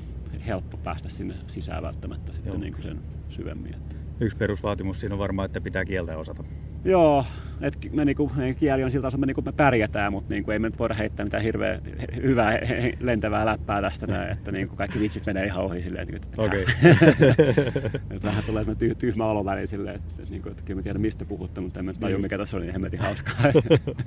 [0.47, 3.73] helppo päästä sinne sisään välttämättä sitten niin kuin sen syvemmin.
[3.73, 4.02] Että.
[4.19, 6.43] Yksi perusvaatimus siinä on varmaan, että pitää kieltä osata.
[6.85, 7.25] Joo,
[7.61, 10.67] että me niinku, kieli on siltä tasolla, me, niinku, me pärjätään, mutta niinku, ei me
[10.69, 11.81] nyt voida heittää mitään hirveän
[12.23, 12.59] hyvää
[12.99, 16.61] lentävää läppää tästä näin, että niinku, kaikki vitsit menee ihan ohi silleen, että, okay.
[18.13, 21.01] että vähän tulee tyh, tyhmä olo väliin silleen, että, että, niinku, että kyllä mä tiedän
[21.01, 23.45] mistä puhutte, mutta en mä tajua mikä tässä oli niin hemmetin hauskaa.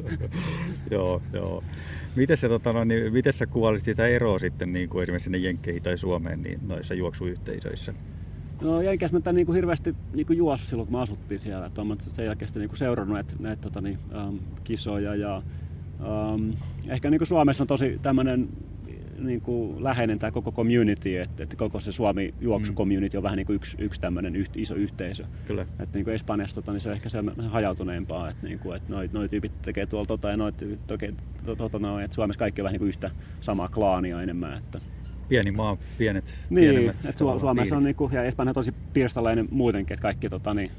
[0.91, 1.65] joo, joo.
[2.17, 5.39] Miten sä, tota, no, niin, miten sä kuvailisit sitä eroa sitten niin kuin esimerkiksi sinne
[5.39, 7.95] Jenkkeihin tai Suomeen niin noissa juoksuyhteisöissä?
[8.61, 11.67] No Jenkäs mä niin kuin hirveästi niin kuin juossa silloin, kun mä asuttiin siellä.
[11.67, 13.99] Että olen sen jälkeen niin kuin seurannut näitä, näitä tota, niin,
[14.29, 15.15] um, kisoja.
[15.15, 15.43] Ja,
[16.35, 16.53] um,
[16.89, 18.49] ehkä niin kuin Suomessa on tosi tämmöinen
[19.19, 23.37] niin kuin läheinen tämä koko community, että, että koko se Suomi juoksu community on vähän
[23.37, 25.25] niin kuin yksi, yksi tämmöinen yht, iso yhteisö.
[25.47, 25.63] Kyllä.
[25.63, 28.93] Että niin kuin Espanjassa tota, niin se on ehkä se hajautuneempaa, että, niin kuin, että
[28.93, 32.61] noi, noi tyypit tekee tuolla tota ja noi tyypit tekee tota, no, että Suomessa kaikki
[32.61, 33.11] on vähän niin kuin yhtä
[33.41, 34.59] samaa klaania enemmän.
[34.59, 34.81] Että,
[35.29, 39.95] pieni maa, pienet Niin, että Su- Suomessa on niinku, ja Espanja on tosi pirstalainen muutenkin,
[39.95, 40.71] että kaikki, tota, niin,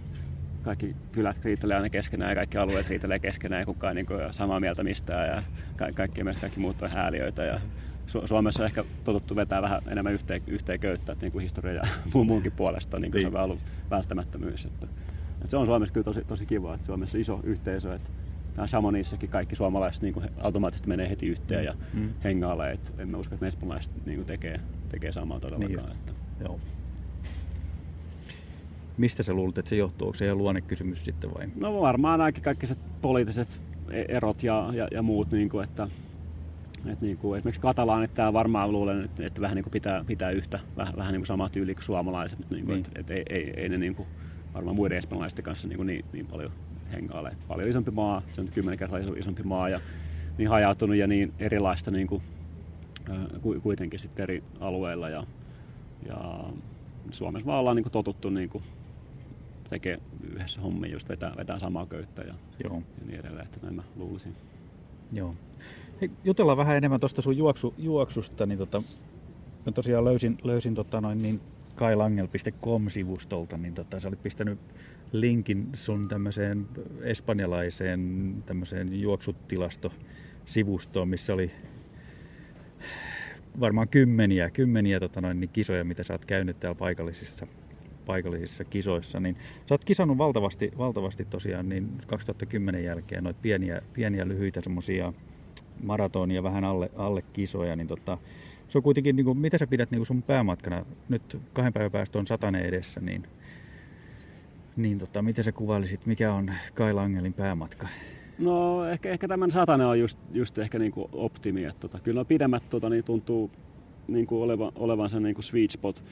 [0.63, 4.59] kaikki kylät riitelee aina keskenään ja kaikki alueet riitelee keskenään ja kukaan niin kuin, samaa
[4.59, 5.43] mieltä mistään ja
[5.75, 7.59] ka- kaikki, mielestä kaikki muut on hääliöitä ja
[8.07, 11.73] Su- Suomessa on ehkä totuttu vetää vähän enemmän yhteen, yhteen köyttä, että niin kuin historia
[11.73, 13.41] ja muun muunkin puolesta niin kuin se on niin.
[13.41, 14.65] ollut välttämättömyys.
[14.65, 14.87] Että,
[15.35, 18.09] että se on Suomessa kyllä tosi, tosi kiva, että Suomessa on iso yhteisö, että
[18.65, 22.09] Chamonixssakin kaikki suomalaiset niin kuin automaattisesti menee heti yhteen ja mm.
[22.23, 22.71] hengaalle.
[22.71, 24.59] Et en mä usko, että me espanjalaiset niin kuin tekee,
[24.89, 25.89] tekee samaa todellakaan.
[25.89, 26.13] Niin että.
[26.39, 26.59] Joo.
[28.97, 30.07] Mistä sä luulet, että se johtuu?
[30.07, 31.47] Onko se ihan luonnekysymys sitten vai?
[31.55, 32.67] No varmaan ainakin kaikki
[33.01, 33.61] poliittiset
[33.91, 35.87] e- erot ja, ja, ja muut, niin kuin, että,
[36.85, 40.31] että niin kuin, esimerkiksi katalaanit tämä varmaan luulen, että, että vähän niin kuin pitää, pitää
[40.31, 42.86] yhtä, vähän, vähän niin kuin sama tyyli kuin suomalaiset, mutta niin kuin, niin.
[42.86, 44.08] Että, että ei, ei, ei ne niin kuin,
[44.53, 46.51] varmaan muiden espanjalaisten kanssa niin, kuin niin, niin paljon
[46.91, 47.36] hengaille.
[47.47, 49.80] Paljon isompi maa, se on kymmenen kertaa isompi maa ja
[50.38, 52.21] niin hajautunut ja niin erilaista niin kuin,
[53.63, 55.10] kuitenkin sitten eri alueilla.
[55.10, 55.23] Ja,
[56.08, 56.43] ja
[57.12, 58.63] Suomessa vaan ollaan niin kuin totuttu niin kuin
[59.69, 60.00] tekee
[60.32, 62.76] yhdessä hommia, just vetää, vetää samaa köyttä ja, Joo.
[62.76, 64.34] ja niin edelleen, että näin mä luulisin.
[65.12, 65.36] Joo.
[66.02, 68.84] Hei, jutellaan vähän enemmän tuosta sun juoksu, juoksusta, niin tota,
[69.65, 71.41] mä tosiaan löysin, löysin tota noin niin
[71.76, 74.60] kailangel.com-sivustolta, niin tota, sä olit pistänyt
[75.12, 76.67] linkin sun tämmöiseen
[77.02, 81.52] espanjalaiseen tämmöiseen juoksutilastosivustoon, missä oli
[83.60, 87.48] varmaan kymmeniä, kymmeniä tota noin, niin kisoja, mitä sä oot käynyt täällä paikallisissa,
[88.06, 94.28] paikallisissa kisoissa, niin sä oot kisannut valtavasti, valtavasti tosiaan niin 2010 jälkeen noita pieniä, pieniä
[94.28, 95.13] lyhyitä semmosia
[95.84, 98.17] maratonia vähän alle, alle kisoja, niin tota,
[98.67, 101.91] se on kuitenkin, niin kuin, mitä sä pidät niin kuin sun päämatkana, nyt kahden päivän
[101.91, 103.24] päästä on satane edessä, niin
[104.77, 107.87] niin tota, miten sä kuvailisit, mikä on Kai Langelin päämatka?
[108.39, 111.65] No ehkä, ehkä tämän satane on just, just ehkä niinku optimi.
[111.65, 113.51] Että tota, kyllä pidemmät tota, niin tuntuu
[114.07, 116.03] niinku oleva, olevan se niinku sweet spot.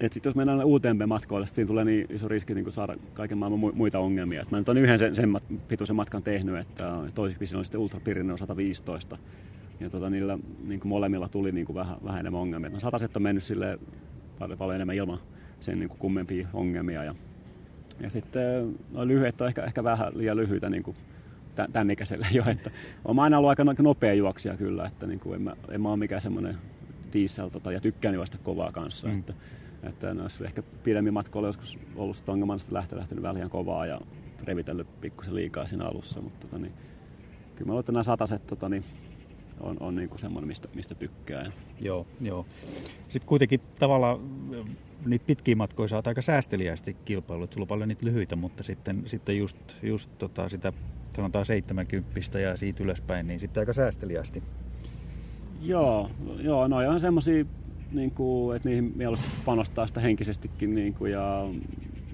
[0.00, 3.98] Et sit jos mennään UTMB-matkoille, siinä tulee niin iso riski niin saada kaiken maailman muita
[3.98, 4.42] ongelmia.
[4.42, 5.36] Et mä nyt olen yhden sen, sen
[5.68, 9.18] pituisen matkan tehnyt, että toiseksi siinä oli sitten Ultra Pirineo 115.
[9.80, 12.80] Ja tota, niillä niin kuin molemmilla tuli niin kuin vähän, vähän enemmän ongelmia.
[12.80, 13.78] Sataset on mennyt sille
[14.38, 15.18] paljon, paljon enemmän ilman
[15.60, 17.04] sen niin kuin kummempia ongelmia.
[17.04, 17.14] Ja
[18.00, 20.96] ja sitten no, lyhyet on ehkä, ehkä vähän liian lyhyitä niin kuin
[21.72, 22.44] tämän ikäiselle jo.
[22.46, 22.70] Että
[23.04, 25.96] olen aina ollut aika nopea juoksija kyllä, että niin kuin en, mä, en mä ole
[25.96, 26.58] mikään semmoinen
[27.12, 29.08] diesel tota, ja tykkään juosta kovaa kanssa.
[29.08, 29.18] Mm.
[29.18, 29.34] Että,
[29.82, 34.00] että ne olisi ehkä pidemmin matkoilla joskus ollut Stongamanista lähtö lähtenyt vähän kovaa ja
[34.44, 36.72] revitellyt pikkusen liikaa siinä alussa, mutta tota, niin,
[37.56, 38.84] kyllä mä luulen, että nämä sataset tota, niin,
[39.60, 41.52] on, on niin kuin semmoinen, mistä, mistä tykkää.
[41.80, 42.46] Joo, joo.
[43.08, 44.20] Sitten kuitenkin tavallaan
[45.06, 49.38] niitä pitkiä matkoja saat aika säästeliästi kilpailu, sulla on paljon niitä lyhyitä, mutta sitten, sitten
[49.38, 50.72] just, just tota sitä
[51.16, 54.42] sanotaan 70 ja siitä ylöspäin, niin sitten aika säästeliästi.
[55.62, 57.44] Joo, joo no on semmosia,
[57.92, 61.48] niin kuin, että niihin mieluusti panostaa sitä henkisestikin niin kuin, ja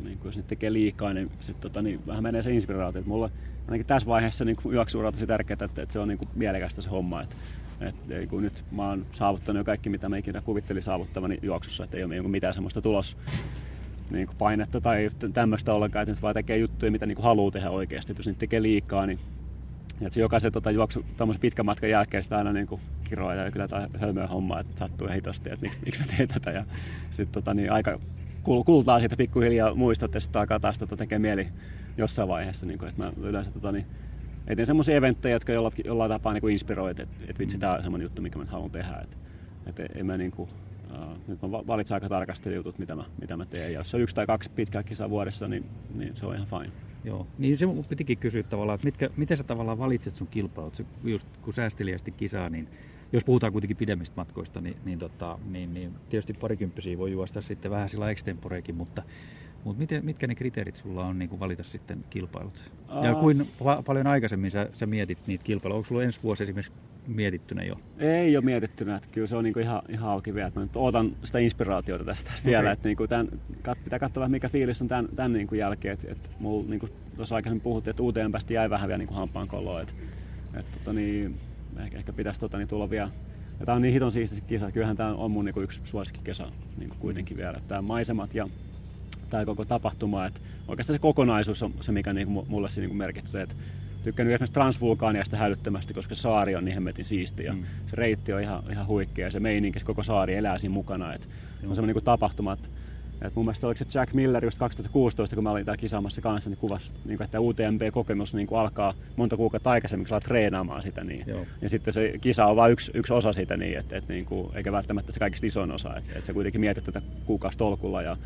[0.04, 2.98] niin kuin, jos niitä tekee liikaa, niin, sit, tota, niin vähän menee se inspiraatio.
[2.98, 3.30] Että mulla
[3.66, 6.82] ainakin tässä vaiheessa niin juoksuura on tosi tärkeää, että, että, se on niin kuin, mielekästä
[6.82, 7.22] se homma.
[7.22, 7.36] Että,
[7.80, 11.96] et, kun nyt mä oon saavuttanut jo kaikki, mitä mä ikinä kuvittelin saavuttavani juoksussa, että
[11.96, 13.16] ei ole mitään semmoista tulos
[14.10, 17.50] niin kuin painetta tai tämmöistä ollenkaan, että nyt vaan tekee juttuja, mitä niin kuin haluaa
[17.50, 18.12] tehdä oikeasti.
[18.12, 19.18] Et jos niitä tekee liikaa, niin
[20.00, 21.04] että se jokaisen tota, juoksu
[21.40, 22.68] pitkän matkan jälkeen sitä aina niin
[23.04, 26.50] kiroa ja kyllä tämä hölmöä homma, että sattuu hitosti, että miksi, miksi mä teen tätä.
[26.50, 26.64] Ja
[27.10, 28.00] sitten tota, niin aika
[28.42, 31.48] kultaa siitä pikkuhiljaa muistot ja sitten alkaa taas tota, tekee mieli
[31.96, 32.66] jossain vaiheessa.
[32.66, 33.86] Niin kuin, että mä yleensä tota, niin,
[34.46, 38.04] eteen semmoisia eventtejä, jotka jollain, jollain tapaa niin inspiroivat, että, että vitsi, tämä on semmoinen
[38.04, 38.96] juttu, mikä mä haluan tehdä.
[39.02, 39.16] Että,
[39.66, 40.48] että en mä niin kuin,
[40.90, 43.72] uh, nyt mä valitsen aika tarkasti jutut, mitä mä, mitä mä teen.
[43.72, 46.72] Ja jos on yksi tai kaksi pitkää kisaa vuodessa, niin, niin se on ihan fine.
[47.04, 50.86] Joo, niin se mun pitikin kysyä tavallaan, että mitkä, miten sä tavallaan valitset sun kilpailut,
[51.04, 52.68] just kun säästeliästi kisaa, niin
[53.12, 57.70] jos puhutaan kuitenkin pidemmistä matkoista, niin, niin, tota, niin, niin tietysti parikymppisiä voi juosta sitten
[57.70, 59.02] vähän sillä extemporeekin, mutta,
[59.64, 62.70] mutta miten, mitkä ne kriteerit sulla on niin kuin valita sitten kilpailut?
[63.02, 65.76] Ja kuin pa- paljon aikaisemmin sä, sä mietit niitä kilpailuja?
[65.76, 66.72] Onko sulla ensi vuosi esimerkiksi
[67.06, 67.80] mietittynä jo?
[67.98, 70.52] Ei ole mietittynä, että kyllä se on niinku ihan, ihan auki vielä.
[70.54, 72.50] Mä nyt ootan sitä inspiraatiota tästä, tästä okay.
[72.50, 73.28] vielä, että niinku tämän,
[73.62, 75.94] kat, pitää katsoa vähän mikä fiilis on tämän, tämän niinku jälkeen.
[75.94, 79.48] Että et mulla niinku, tuossa aikaisemmin puhuttiin, että uuteen päästä jäi vähän vielä niinku hampaan
[79.48, 79.80] koloa.
[79.80, 79.94] Että
[80.54, 81.36] et, tota, niin,
[81.84, 83.10] ehkä, ehkä pitäisi tota, niin tulla vielä
[83.60, 84.70] ja tämä on niin hiton siisti kisa.
[84.70, 86.48] Kyllähän tämä on mun niinku yksi suosikkikesa
[86.78, 87.60] niinku kuitenkin vielä.
[87.68, 88.48] Tämä maisemat ja
[89.34, 90.26] tämä koko tapahtuma.
[90.26, 93.42] Että oikeastaan se kokonaisuus on se, mikä niinku mulle se niinku merkitsee.
[93.42, 93.54] Että
[94.04, 97.64] tykkään esimerkiksi Transvulkaaniasta hälyttömästi, koska saari on niin hemmetin siisti ja mm.
[97.86, 101.14] se reitti on ihan, ihan huikea ja se meininki, se koko saari elää siinä mukana.
[101.14, 101.28] Et
[101.66, 102.68] on semmoinen niin tapahtuma, että
[103.22, 106.50] et mun mielestä oliko se Jack Miller just 2016, kun mä olin täällä kisaamassa kanssa,
[106.50, 111.04] niin kuvasi, niin kuin, että UTMB-kokemus niin kuin alkaa monta kuukautta aikaisemmin, kun treenaamaan sitä.
[111.04, 111.24] Niin.
[111.26, 111.46] Joo.
[111.62, 114.56] Ja sitten se kisa on vain yksi, yksi osa siitä, niin, että, että niin kuin,
[114.56, 115.96] eikä välttämättä se kaikista isoin osa.
[115.96, 118.16] Että, että sä kuitenkin mietit tätä kuukausitolkulla ja,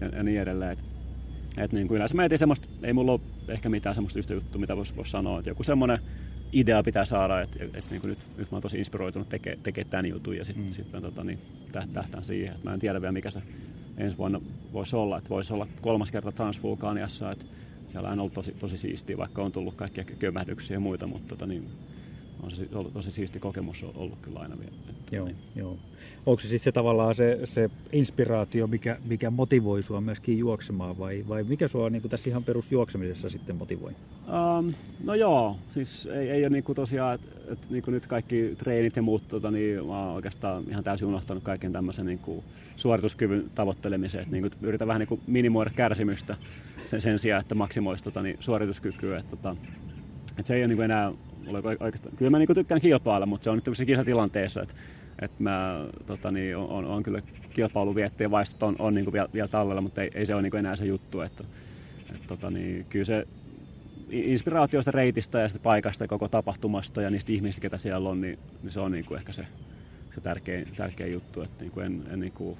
[0.00, 0.72] ja, ja niin edelleen.
[0.72, 0.84] Että,
[1.56, 4.60] että niin kuin yleensä mä etin semmoista, ei mulla ole ehkä mitään semmoista yhtä juttua,
[4.60, 5.98] mitä voisi vois sanoa, että joku semmoinen
[6.52, 9.84] idea pitää saada, että, että niin kuin nyt, nyt mä oon tosi inspiroitunut tekemään teke
[9.84, 10.70] tämän jutun ja sitten mm.
[10.70, 11.38] sit mä tota, niin,
[11.92, 12.54] tähtään siihen.
[12.54, 13.42] Että mä en tiedä vielä mikä se
[13.98, 14.40] ensi vuonna
[14.72, 17.44] voisi olla, että voisi olla kolmas kerta Transvulkaniassa, että
[17.92, 21.46] siellä on ollut tosi, tosi siistiä, vaikka on tullut kaikkia kömähdyksiä ja muita, mutta tota,
[21.46, 21.68] niin,
[22.42, 24.72] on se ollut tosi siisti kokemus ollut kyllä aina vielä.
[24.90, 25.36] Että, joo, niin.
[25.56, 25.76] joo.
[26.26, 31.24] Onko se sitten se tavallaan se, se inspiraatio, mikä, mikä motivoi sua myöskin juoksemaan vai,
[31.28, 33.92] vai mikä sua niin tässä ihan perusjuoksemisessa sitten motivoi?
[34.58, 34.72] Um,
[35.04, 38.54] no joo, siis ei, ei ole niin kuin tosiaan, että et, niin kuin nyt kaikki
[38.58, 42.44] treenit ja muut, tota, niin mä oon oikeastaan ihan täysin unohtanut kaiken tämmöisen niin kuin
[42.76, 44.20] suorituskyvyn tavoittelemisen.
[44.20, 46.36] Et, niin kuin, yritän vähän niin kuin minimoida kärsimystä
[46.84, 49.18] sen, sen sijaan, että maksimoisi tota, niin, suorituskykyä.
[49.18, 49.56] Et, tota,
[50.38, 51.12] et se ei ole niin kuin enää
[51.80, 54.74] oikeastaan, kyllä mä niin tykkään kilpailla, mutta se on nyt tämmöisessä kisatilanteessa, että
[55.22, 59.80] et mä tota, niin, on, on, kyllä kilpailuviettejä vaistot on, on niin vielä, vielä tallella,
[59.80, 61.20] mutta ei, ei se ole niin enää se juttu.
[61.20, 61.44] Että,
[62.14, 63.26] et, tota, niin, kyllä se
[64.10, 68.38] inspiraatioista reitistä ja sitä paikasta ja koko tapahtumasta ja niistä ihmisistä, ketä siellä on, niin,
[68.62, 69.46] niin se on niin kuin ehkä se,
[70.14, 71.42] se tärkein, tärkein juttu.
[71.42, 72.58] Että niin kuin en, en niin kuin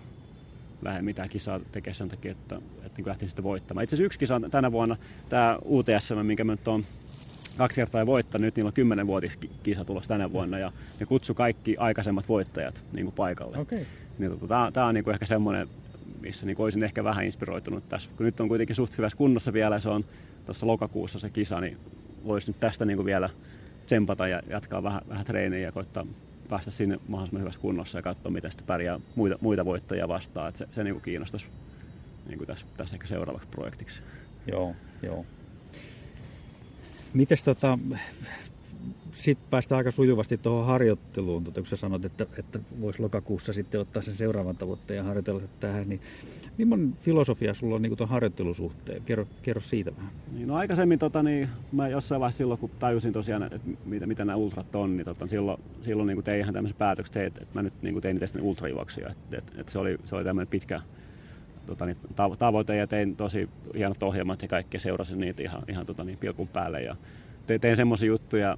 [0.83, 3.85] lähde mitään kisaa tekemään sen takia, että, että niin lähtisin sitä voittamaan.
[3.85, 4.97] Itse asiassa yksi kisa tänä vuonna,
[5.29, 6.83] tämä UTS, minkä mä nyt on
[7.59, 11.77] kaksi kertaa voittanut, nyt niillä on kymmenenvuotis kisa tulossa tänä vuonna ja ne kutsu kaikki
[11.79, 13.59] aikaisemmat voittajat niin kuin paikalle.
[13.59, 13.81] Okay.
[14.19, 15.69] Niin, tota, tämä, on niin kuin ehkä semmoinen,
[16.21, 18.11] missä niin kuin olisin ehkä vähän inspiroitunut tässä.
[18.17, 20.05] Kun nyt on kuitenkin suht hyvässä kunnossa vielä ja se on
[20.47, 21.77] tuossa lokakuussa se kisa, niin
[22.25, 23.31] voisi nyt tästä niin kuin vielä
[23.87, 26.07] tsempata ja jatkaa vähän, vähän treenejä ja koittaa
[26.49, 30.49] päästä sinne mahdollisimman hyvässä kunnossa ja katsoa, miten sitten pärjää muita, muita voittajia vastaan.
[30.49, 31.47] Että se, se niin kuin kiinnostaisi
[32.27, 34.03] niin kuin tässä, tässä ehkä seuraavaksi projektiksi.
[34.47, 35.27] Joo, joo.
[37.15, 37.79] Mites tota,
[39.13, 43.81] sitten päästään aika sujuvasti tuohon harjoitteluun, tota, kun sä sanot, että, että voisi lokakuussa sitten
[43.81, 46.01] ottaa sen seuraavan tavoitteen ja harjoitella tähän, niin
[46.59, 49.03] millainen filosofia sulla on niin tuon harjoittelun suhteen?
[49.03, 50.13] Kerro, kerro siitä vähän.
[50.33, 54.25] Niin, no aikaisemmin tota, niin, mä jossain vaiheessa silloin, kun tajusin tosiaan, että mitä, mitä
[54.25, 57.63] nämä ultrat on, niin tota, silloin, silloin niin tein ihan tämmöisen päätöksen, että, että mä
[57.63, 59.09] nyt niin tein itse ultrajuoksia.
[59.09, 60.81] Että, että, että se oli, se oli tämmöinen pitkä,
[61.69, 61.97] tota, niin,
[62.39, 66.49] tavoite ja tein tosi hienot ohjelmat ja kaikkea, seurasin niitä ihan, ihan tota, niin, pilkun
[66.49, 66.97] päälle ja
[67.47, 68.57] tein, tein semmoisia juttuja,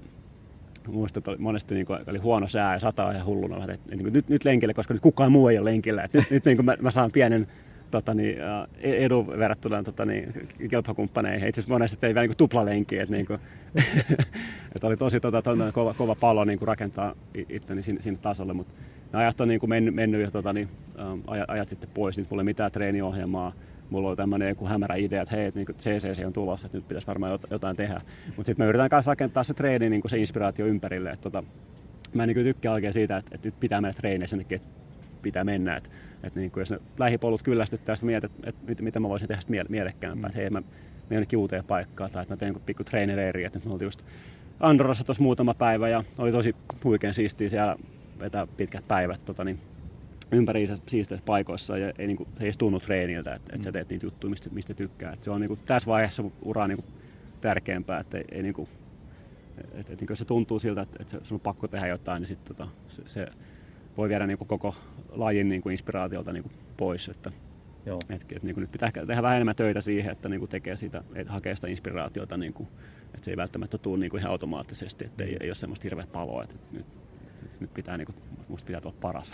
[0.88, 4.10] muistan, että monesti niin kuin, oli huono sää ja sataa ja hulluna, että, että, että
[4.10, 6.02] nyt, nyt lenkille, koska nyt kukaan muu ei ole lenkillä.
[6.02, 7.46] Että nyt, nyt niin kuin mä, mä, saan pienen
[7.90, 8.36] tota, niin,
[8.78, 11.48] e-, edun verrattuna tota, niin, kilpakumppaneihin.
[11.48, 13.40] Itse asiassa monesti tein vielä niin tuplalenki, että, niin kuin,
[14.74, 17.14] että oli tosi tota, kova, kova palo niin kuin rakentaa
[17.48, 18.72] itteni sinne, sinne tasolle, mutta
[19.12, 20.68] ne ajat on niin kuin mennyt, mennyt ja tota, niin,
[21.26, 23.52] ajat, ajat, sitten pois, nyt mulla ei mitään treeniohjelmaa.
[23.90, 26.88] Mulla on tämmöinen joku hämärä idea, että hei, että niin CCC on tulossa, että nyt
[26.88, 28.00] pitäisi varmaan jotain tehdä.
[28.26, 31.10] Mutta sitten me yritän kanssa rakentaa se treeni, niin kuin se inspiraatio ympärille.
[31.10, 31.42] Että, tota,
[32.14, 34.68] mä en niin tykkää oikein siitä, että, että nyt pitää mennä treeneihin sen takia, että
[35.22, 35.76] pitää mennä.
[35.76, 35.90] Että,
[36.22, 39.40] että niin kuin jos ne lähipolut kyllästyttää, sitten mietit, että, että mitä mä voisin tehdä
[39.40, 40.28] sitten mielekkäämpää.
[40.28, 40.70] Että hei, mä menen
[41.10, 43.44] jonnekin uuteen paikkaan tai että mä teen joku pikku treenileiri.
[43.44, 44.02] Että nyt me oltiin just
[44.60, 46.54] Andorrassa tuossa muutama päivä ja oli tosi
[46.84, 47.76] huikean siistiä siellä
[48.20, 49.58] vetää pitkät päivät tota, niin
[50.32, 53.72] ympäri siisteissä paikoissa ja ei, niin kuin, se ei tunnu treeniltä, että, että sä mm.
[53.72, 55.12] teet niitä juttuja, mistä, mistä tykkää.
[55.12, 56.86] Että se on niin kuin, tässä vaiheessa uraa niin kuin,
[57.40, 58.68] tärkeämpää, että ei, ei niin kuin,
[59.58, 62.44] että, että, niin se tuntuu siltä, että, että sun on pakko tehdä jotain, niin sit,
[62.44, 63.26] tota, se, se
[64.00, 64.74] voi viedä niin kuin koko
[65.10, 67.08] lajin niin kuin inspiraatiolta niin kuin pois.
[67.08, 67.32] Että,
[67.86, 68.00] Joo.
[68.10, 70.76] Et, et, niin kuin nyt pitää tehdä vähän enemmän töitä siihen, että niin kuin tekee
[70.76, 72.68] siitä, että hakee sitä inspiraatiota, niin kuin,
[73.14, 76.12] että se ei välttämättä tule niin kuin ihan automaattisesti, että ei, ei ole semmoista hirveät
[76.12, 76.86] paloa, että nyt,
[77.60, 78.16] nyt pitää, niin kuin,
[78.48, 79.30] musta pitää olla paras.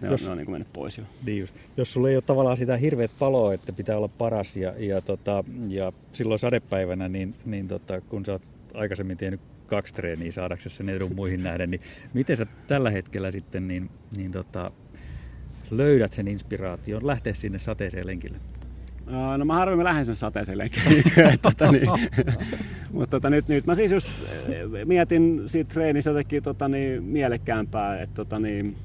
[0.00, 1.04] ne, jos, on, ne on niin kuin mennyt pois jo.
[1.26, 1.56] Niin just.
[1.76, 5.44] Jos sulla ei ole tavallaan sitä hirveät paloa, että pitää olla paras ja, ja, tota,
[5.68, 8.42] ja silloin sadepäivänä, niin, niin tota, kun sä oot
[8.74, 9.40] aikaisemmin tehnyt
[9.72, 11.80] kaksi treeniä saadaksesi sen edun muihin nähden, niin
[12.14, 14.70] miten sä tällä hetkellä sitten niin, niin tota,
[15.70, 18.38] löydät sen inspiraation lähteä sinne sateeseen lenkille?
[19.38, 21.02] No mä harvemmin lähden sen sateeseen lenkille.
[21.42, 21.88] tota, niin.
[22.92, 24.08] Mutta tota, nyt, nyt mä siis just
[24.84, 28.76] mietin siitä treenistä jotenkin tota, niin, mielekkäämpää, että tota, niin,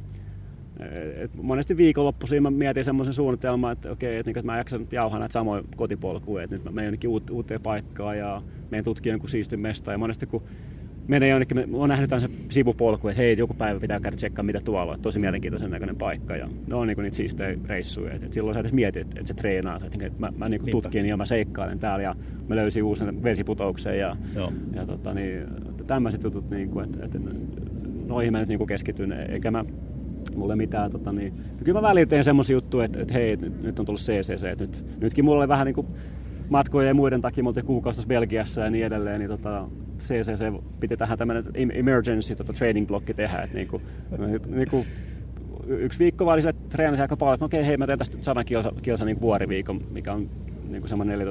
[1.15, 5.19] et monesti viikonloppuisin mä mietin semmoisen suunnitelman, että okei, että, niin, että mä jaksan jauhaa
[5.19, 9.59] näitä samoja kotipolkuja, että nyt mä menen jonnekin uuteen paikkaan ja menen tutkimaan jonkun siistin
[9.59, 10.43] mesta ja monesti kun
[11.07, 14.91] menee jonnekin, olen nähnyt se sivupolku, että hei, joku päivä pitää käydä tsekkaa mitä tuolla
[14.91, 18.59] on, tosi mielenkiintoisen näköinen paikka ja ne on niin niitä siistejä reissuja, että silloin sä
[18.59, 21.79] edes mietit, että, että se treenaa, että, että mä, mä niin tutkin ja mä seikkailen
[21.79, 22.15] täällä ja
[22.47, 24.53] mä löysin uusen vesiputouksen ja, Joo.
[24.75, 25.43] ja tota, niin,
[25.87, 27.19] tämmöiset jutut, niin kuin, että, että
[28.07, 29.63] noihin mä nyt niin keskityn, eikä mä
[30.35, 30.91] mulle mitään.
[30.91, 34.01] Tota, niin, kyllä mä välillä teen semmoisia juttuja, että, että hei, nyt, nyt on tullut
[34.01, 35.87] CCC, että nyt, nytkin mulle oli vähän niin kuin
[36.49, 39.67] matkoja ja muiden takia, me oltiin kuukausi Belgiassa ja niin edelleen, niin tota,
[39.99, 43.41] CCC piti tähän tämmöinen emergency tota, trading blokki tehdä.
[43.41, 43.81] Että niinku,
[44.47, 44.85] niinku,
[45.67, 48.43] yksi viikko vaan sille treenasi aika paljon, että okei, okay, hei, mä teen tästä 100
[48.43, 50.29] kilsa, kilsa niin vuoriviikon, mikä on
[50.69, 51.23] niin semmoinen 14-15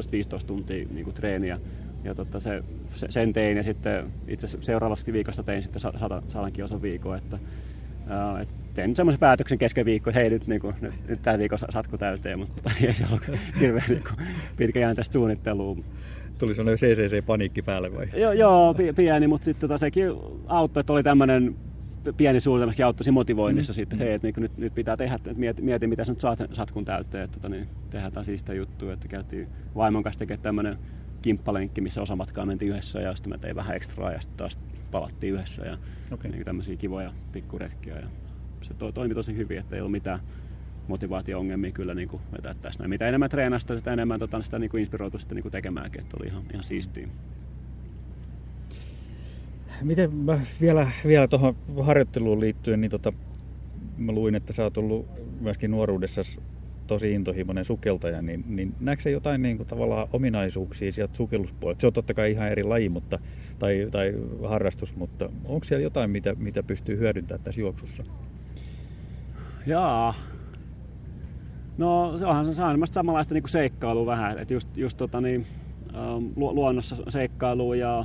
[0.47, 1.61] tuntia niin treeniä.
[2.05, 2.63] Ja tota, se,
[2.95, 7.19] se, sen tein ja sitten itse seuraavassa viikosta tein sitten 100, 100 kilsan viikon.
[7.19, 7.39] Että,
[8.07, 11.39] uh, et tein semmoisen päätöksen kesken viikko, että hei nyt, niin kuin, nyt, nyt tämä
[11.39, 13.23] viikko satku täyteen, mutta ei se ollut
[13.61, 14.03] hirveän niin
[14.57, 15.77] pitkäjäntäistä suunnittelua
[16.39, 18.09] tuli sellainen CCC-paniikki päälle vai?
[18.21, 20.07] Joo, joo pieni, mutta sitten tota, sekin
[20.47, 21.57] auttoi, että oli tämmöinen
[22.17, 23.75] pieni suunnitelma, auttoi motivoinnissa mm.
[23.75, 26.21] sitten, että hei, että niin, nyt, nyt, pitää tehdä, että mieti, mieti, mitä sä nyt
[26.21, 30.19] saat sen satkun täyteen, että tota, niin, tehdään taas siistä juttuja, että käytiin vaimon kanssa
[30.19, 30.79] tekemään tämmöinen
[31.23, 34.59] kimppalenkki, missä osa matkaa mentiin yhdessä ja sitten mä tein vähän ekstraa ja sitten taas
[34.91, 35.79] palattiin yhdessä ja
[36.11, 36.31] okay.
[36.31, 38.07] niin, tämmöisiä kivoja pikkuretkiä ja
[38.63, 40.21] se to, toimi tosi hyvin, että ei ollut mitään
[40.89, 42.89] motivaatio-ongelmia kyllä niin kuin vetää tässä.
[42.89, 46.17] Mitä enemmän treenasta, sitä enemmän tota, sitä niin kuin inspiroitu sitten niin kuin tekemäänkin, että
[46.21, 47.09] oli ihan, ihan siistiä.
[49.83, 53.13] Miten mä vielä, vielä tuohon harjoitteluun liittyen, niin tota,
[53.99, 55.07] mä luin, että sä oot ollut
[55.41, 56.21] myöskin nuoruudessa
[56.87, 61.81] tosi intohimoinen sukeltaja, niin, niin näetkö jotain niin kuin, tavallaan ominaisuuksia sieltä sukelluspuolelta?
[61.81, 63.19] Se on totta kai ihan eri laji mutta,
[63.59, 64.15] tai, tai
[64.49, 68.05] harrastus, mutta onko siellä jotain, mitä, mitä pystyy hyödyntämään tässä juoksussa?
[69.67, 70.15] Jaa,
[71.79, 75.47] No se onhan se on samanlaista niin seikkailua vähän, että just, just tota, niin,
[75.95, 78.05] ähm, luonnossa seikkailu ja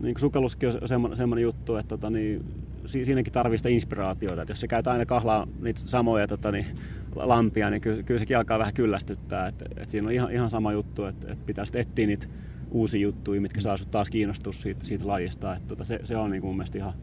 [0.00, 2.44] niin sukelluskin on semmoinen juttu, että tota, niin,
[2.88, 6.66] siinäkin tarvii sitä inspiraatiota, että jos se käyt aina kahlaa niitä samoja tota, niin,
[7.14, 10.72] lampia, niin kyllä, kyllä sekin alkaa vähän kyllästyttää, että, että siinä on ihan, ihan sama
[10.72, 12.26] juttu, että, että pitää sitten etsiä niitä
[12.70, 16.30] uusia juttuja, mitkä saa sut taas kiinnostua siitä, siitä lajista, että tota, se, se on
[16.30, 16.94] niin kuin mun mielestä ihan,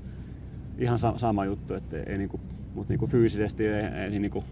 [0.78, 2.41] ihan sama juttu, että ei niin kuin,
[2.76, 4.46] mutta niin kuin fyysisesti ei, ei niin kuin,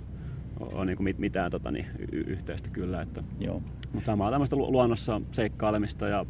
[0.59, 3.01] ole niin kuin mitään tota, niin, yhteistä kyllä.
[3.01, 3.61] Että, Joo.
[3.93, 6.25] Mutta samaa tämmöistä luonnossa seikkailemista ja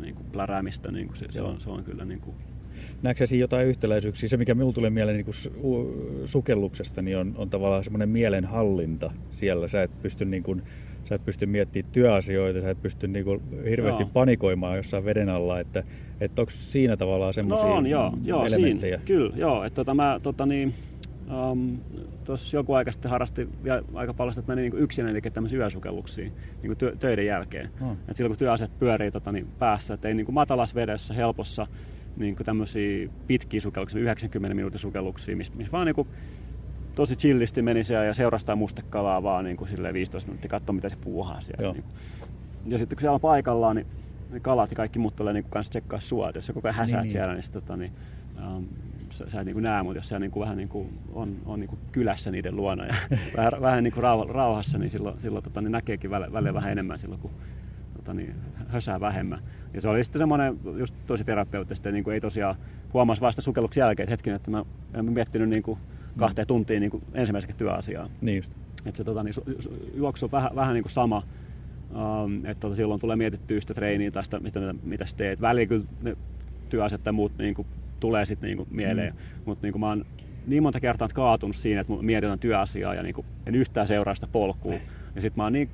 [0.00, 2.36] niin kuin pläräämistä, niin kuin se, se, on, se on kyllä niin kuin,
[3.02, 4.28] Näetkö siinä jotain yhtäläisyyksiä?
[4.28, 5.92] Se, mikä minulle tulee mieleen niin kuin
[6.24, 9.68] sukelluksesta, niin on, on tavallaan semmoinen mielenhallinta siellä.
[9.68, 10.62] Sä et pysty, niin kuin,
[11.04, 14.10] sä et pysty miettimään työasioita, sä et pysty niin kuin, hirveästi joo.
[14.12, 15.60] panikoimaan jossain veden alla.
[15.60, 15.84] Että,
[16.20, 18.96] että onko siinä tavallaan semmoisia no on, joo, joo, elementtejä?
[18.96, 19.64] Siinä, kyllä, joo.
[19.64, 20.74] Että tota, mä, tota, niin,
[21.50, 21.78] um,
[22.24, 23.48] tuossa joku aika sitten harrasti
[23.94, 26.30] aika paljon sitä, että meni niin yksinään tekemään tämmöisiä yösukelluksia
[26.62, 27.70] niin työ, töiden jälkeen.
[27.80, 27.96] Oh.
[28.08, 31.66] Et silloin kun työasiat pyörii tota, niin päässä, että ei niin kuin matalas vedessä, helpossa,
[32.16, 36.08] niin kuin tämmöisiä pitkiä sukelluksia, 90 minuutin sukelluksia, missä mis vaan niin kuin,
[36.94, 40.96] tosi chillisti meni siellä ja seurastaa mustekalaa vaan niin kuin 15 minuuttia, katsoa mitä se
[40.96, 41.72] puuhaa siellä.
[41.72, 41.84] Niin
[42.66, 43.86] Ja sitten kun siellä on paikallaan, niin
[44.30, 46.74] ne kalat ja kaikki muut tulee niin kanssa tsekkaa sua, että jos sä koko ajan
[46.74, 47.92] häsäät niin, siellä, niin, niin, tota, niin
[48.56, 48.66] um,
[49.10, 51.60] sä, sä et niin näe, mutta jos sä niin kuin vähän niin kuin on, on
[51.60, 52.94] niin kuin kylässä niiden luona ja
[53.36, 56.98] vähän, vähän niin kuin rauhassa, niin silloin, silloin tota, niin näkeekin välillä, välillä vähän enemmän
[56.98, 57.30] silloin, kun
[58.06, 58.34] tota, niin,
[58.68, 59.38] hösää vähemmän.
[59.74, 62.56] Ja se oli sitten semmoinen just tosi terapeuttista, niin kuin ei tosiaan
[62.92, 64.64] huomasi vasta sukelluksen jälkeen, että hetkinen, että mä
[64.94, 65.78] en miettinyt niin kuin
[66.18, 68.08] kahteen tuntiin niin kuin ensimmäiseksi työasiaa.
[68.20, 68.52] Niin just.
[68.86, 69.34] Että se tota, niin,
[69.94, 71.22] juoksu on vähän, vähän niin kuin sama,
[71.90, 75.40] um, että tota, silloin tulee mietittyä sitä treeniä tai sitä, mitä, mitä sä teet.
[75.40, 76.16] Välillä kyllä ne
[76.68, 77.66] työasiat tai muut niin kuin
[78.00, 79.12] tulee sitten niinku mieleen.
[79.12, 79.18] Mm.
[79.44, 80.04] Mutta niinku mä oon
[80.46, 84.74] niin monta kertaa kaatunut siinä, että mietitään työasiaa ja niinku en yhtään seuraa sitä polkua.
[85.14, 85.70] Ja sitten mä oon niin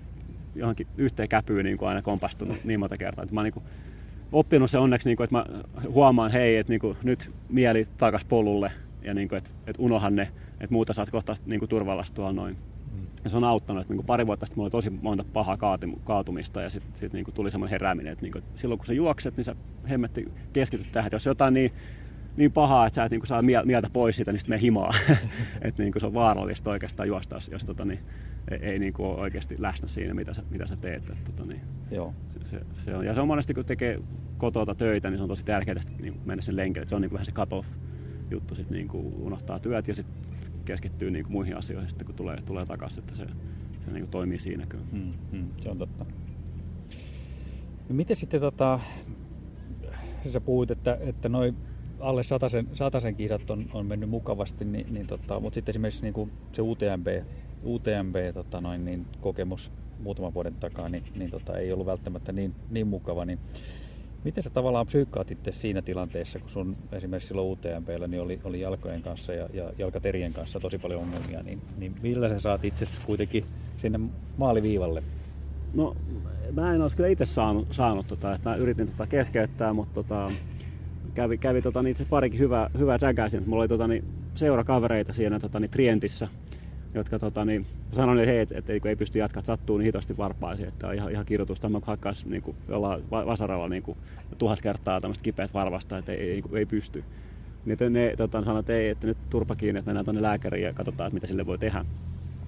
[0.55, 3.23] johonkin yhteen käpyyn niin aina kompastunut niin monta kertaa.
[3.23, 3.65] Että mä oon niin
[4.33, 5.47] oppinut se onneksi, niin kuin, että mä
[5.89, 10.17] huomaan, hei, että niin kuin, nyt mieli takas polulle ja niin kuin, että, että unohan
[10.17, 10.23] ne,
[10.61, 12.57] että muuta saat kohta niin turvallastua noin.
[12.93, 13.07] Mm.
[13.25, 15.59] Ja se on auttanut, että niin pari vuotta sitten mulla oli tosi monta pahaa
[16.05, 18.93] kaatumista ja sitten sit, niin tuli semmoinen herääminen, että, niin kuin, että silloin kun sä
[18.93, 19.57] juokset, niin sä
[19.91, 21.07] hemmetti keskityt tähän.
[21.07, 21.73] Että jos jotain niin
[22.37, 24.91] niin pahaa, että sä et niin kuin saa mieltä pois siitä, niin sitten me himaa.
[25.63, 28.01] että niin kuin se on vaarallista oikeastaan juosta, jos tota, niin,
[28.51, 31.11] ei, ei niin kuin ole oikeasti läsnä siinä, mitä sä, mitä sä teet.
[31.11, 32.15] Että, tota, niin, Joo.
[32.29, 34.01] Se, se, se, on, ja se on monesti, kun tekee
[34.39, 36.89] kotota töitä, niin se on tosi tärkeää niin mennä sen lenkille.
[36.89, 37.69] Se on niin kuin vähän se cut-off
[38.31, 40.15] juttu, sit niin kuin unohtaa työt ja sitten
[40.65, 43.27] keskittyy niin kuin muihin asioihin, sitten kun tulee, tulee takaisin, että se,
[43.85, 44.85] se niin kuin toimii siinä kyllä.
[44.93, 46.07] Mm, mm, se on totta.
[47.89, 48.81] No miten sitten, tota,
[50.31, 51.57] sä puhuit, että, että noin
[52.03, 56.15] alle sataisen, sataisen kisat on, on mennyt mukavasti, niin, niin tota, mutta sitten esimerkiksi niin
[56.15, 57.07] kuin se UTMB,
[57.65, 62.55] UTMB tota noin, niin kokemus muutaman vuoden takaa niin, niin tota, ei ollut välttämättä niin,
[62.71, 63.25] niin mukava.
[63.25, 63.39] Niin
[64.25, 68.61] miten sä tavallaan psyykkaat itse siinä tilanteessa, kun sun esimerkiksi silloin UTMBllä niin oli, oli
[68.61, 72.87] jalkojen kanssa ja, ja jalkaterien kanssa tosi paljon ongelmia, niin, niin millä sä saat itse
[73.07, 73.45] kuitenkin
[73.77, 74.01] sinne
[74.37, 75.03] maaliviivalle?
[75.75, 75.97] No
[76.53, 80.31] mä en olisi kyllä itse saanut, saanut tota, että mä yritin tota keskeyttää, mutta tota,
[81.15, 83.43] kävi, kävi tota, niin itse parikin hyvää, hyvää säkäisin.
[83.47, 86.29] Mulla oli tota, niin, seurakavereita siinä tota, niin Trientissä,
[86.95, 90.69] jotka tota, niin, sanoin, että hei, et, et, ei pysty jatkaa, sattuu niin hitosti varpaisiin,
[90.69, 91.69] että on ihan, ihan kirjoitusta.
[91.69, 93.99] Mä hakkaisi niin kuin, jollain vasaralla niin kuin,
[94.39, 97.05] tuhat kertaa tämmöistä kipeät varvasta, että ei, ei, ei pysty.
[97.65, 100.73] Niin ne tota, sanoivat, että ei, että nyt turpa kiinni, että mennään tuonne lääkäriin ja
[100.73, 101.85] katsotaan, että mitä sille voi tehdä.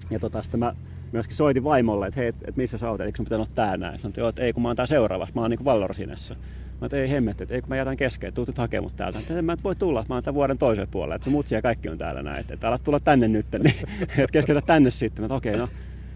[0.09, 0.75] Ja tota, sitten mä
[1.11, 3.99] myöskin soitin vaimolle, että hei, että missä sä oot, eikö sun pitänyt olla tää näin?
[3.99, 6.35] Sanoin, että ei, kun mä oon tää seuraavassa, mä oon niin Vallorsinessa.
[6.81, 9.19] Mä ei hemmet, että ei kun mä jätän kesken, että tuut nyt täältä.
[9.19, 11.89] Että mä voi tulla, mä oon tämän vuoden toiselle puolelle, että se mutsi ja kaikki
[11.89, 12.45] on täällä näin.
[12.49, 15.25] Että, alat tulla tänne nyt, niin että keskeytä tänne sitten.
[15.25, 15.69] Että okei, okay, no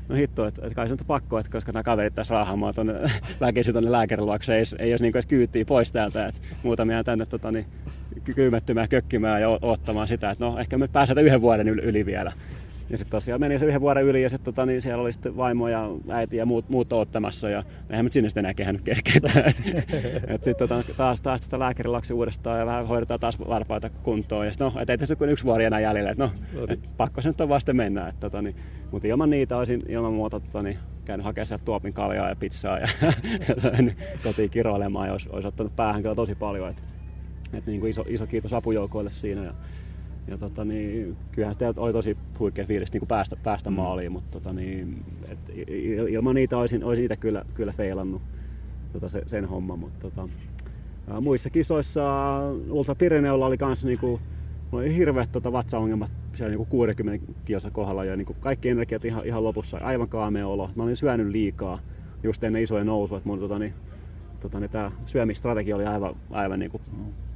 [0.10, 2.94] no hitto, että, että kai se on pakko, että koska nämä kaverit tässä raahaamaan tuonne
[3.42, 7.52] väkisin tuonne lääkäriluokse, ei, ei jos niin edes kyyttiä pois täältä, että muutamia tänne tota,
[7.52, 7.66] niin,
[8.36, 12.34] kyymettymään, kökkimään ja ottamaan sitä, että no ehkä me pääsetään yhden vuoden yli vielä.
[12.90, 15.38] Ja sitten tosiaan meni se yhden vuoden yli ja sitten tota, niin siellä oli sitten
[15.38, 18.88] vaimo ja äiti ja muut, muut ottamassa ja eihän me sinne sitten enää kehännyt
[20.28, 24.46] et sitten tota, taas, taas tätä lääkärilaksi uudestaan ja vähän hoidetaan taas varpaita kuntoon.
[24.46, 26.72] Ja sit, no, et ei tässä kuin yksi vuori enää jäljellä, että no, no niin.
[26.72, 28.08] et pakko se nyt on vasta mennä.
[28.08, 28.56] Et, tota, niin,
[28.92, 32.80] mutta ilman niitä olisin ilman muuta tota, niin, käynyt hakemaan sieltä tuopin kaljaa ja pizzaa
[32.80, 33.12] ja, ja
[34.24, 36.70] kotiin kiroilemaan ja olisi, olisi ottanut päähän kyllä tosi paljon.
[36.70, 36.84] Et,
[37.54, 39.44] et, niin kuin iso, iso kiitos apujoukoille siinä.
[39.44, 39.54] Ja,
[40.30, 43.76] ja tota, niin, kyllähän sitä oli tosi huikea fiilis niin kuin päästä, päästä mm.
[43.76, 45.40] maaliin, mutta tota, niin, et,
[46.10, 48.22] ilman niitä olisin, olisin itse kyllä, kyllä feilannut
[48.94, 49.80] tota, se, sen homman.
[49.80, 50.30] Mutta, tota,
[51.08, 52.04] ää, muissa kisoissa
[52.70, 54.20] Ultra Pirineolla oli kanssa niinku,
[54.72, 59.44] oli hirveät tota, vatsaongelmat siellä niinku 60 kilsa kohdalla ja niinku kaikki energiat ihan, ihan
[59.44, 60.70] lopussa, aivan kaamea olo.
[60.76, 61.80] Mä olin syönyt liikaa
[62.24, 63.74] just ennen isoja nousua, että mun tota, niin,
[64.40, 66.82] tota, niin tämä syömistrategia oli aivan, aivan niin kuin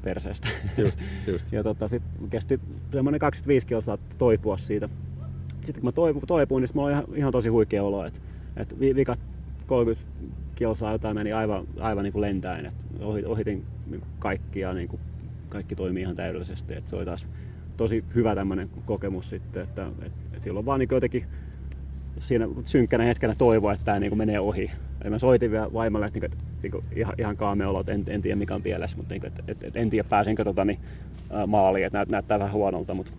[0.03, 0.47] perseestä.
[0.77, 1.51] Just, just.
[1.51, 2.59] ja tota, sit kesti
[2.91, 4.89] semmoinen 25 kilsaa toipua siitä.
[5.63, 8.19] Sitten kun mä toipuin, toipuin niin mulla oli ihan, ihan tosi huikea olo, että
[8.57, 9.19] et vikat
[9.67, 10.05] 30
[10.55, 12.65] kilsaa jotain meni aivan, aivan niin kuin lentäen.
[12.65, 12.73] Et
[13.25, 15.01] ohitin niin kuin kaikki ja niin kuin
[15.49, 16.73] kaikki toimii ihan täydellisesti.
[16.73, 17.27] Et se oli taas
[17.77, 21.25] tosi hyvä tämmöinen kokemus sitten, että et, et silloin vaan niin jotenkin
[22.19, 24.71] siinä synkkänä hetkenä toivoa, että tämä niin menee ohi.
[25.03, 26.31] Ja mä soitin vielä vaimolle, että, niin,
[26.63, 29.43] niin ihan, ihan kaamea olo, että en, en, tiedä mikä on pielessä, mutta niin, että,
[29.47, 30.79] että, että, en tiedä pääsenkö tota, niin,
[31.47, 33.11] maaliin, että näyt, näyttää vähän huonolta, mutta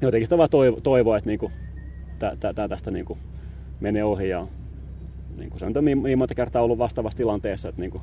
[0.00, 1.52] jotenkin sitä vaan toivo, toivoa, että niin
[2.54, 3.18] tämä tästä niin kuin,
[3.80, 4.28] menee ohi.
[4.28, 4.46] Ja,
[5.36, 8.02] niin kuin se on niin, niin monta kertaa ollut vastaavassa tilanteessa, että niin kuin,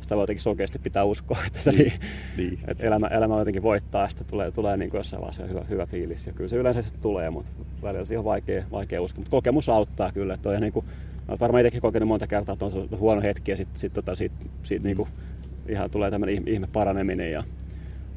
[0.00, 1.92] sitä voi jotenkin sokeasti pitää uskoa, että, niin,
[2.36, 2.58] niin.
[2.68, 5.86] että elämä, elämä jotenkin voittaa ja sitten tulee, tulee niin kuin jossain vaiheessa hyvä, hyvä
[5.86, 6.26] fiilis.
[6.26, 7.50] Ja kyllä se yleensä sitten tulee, mutta
[7.82, 9.18] välillä se on vaikea, vaikea uskoa.
[9.18, 10.34] Mutta kokemus auttaa kyllä.
[10.34, 10.86] Että on niin kuin,
[11.28, 14.34] olet varmaan itsekin kokenut monta kertaa, että on huono hetki ja sitten sit, tota, siitä,
[14.62, 15.08] siitä niin kuin,
[15.68, 17.44] ihan tulee tämmöinen ihme paraneminen ja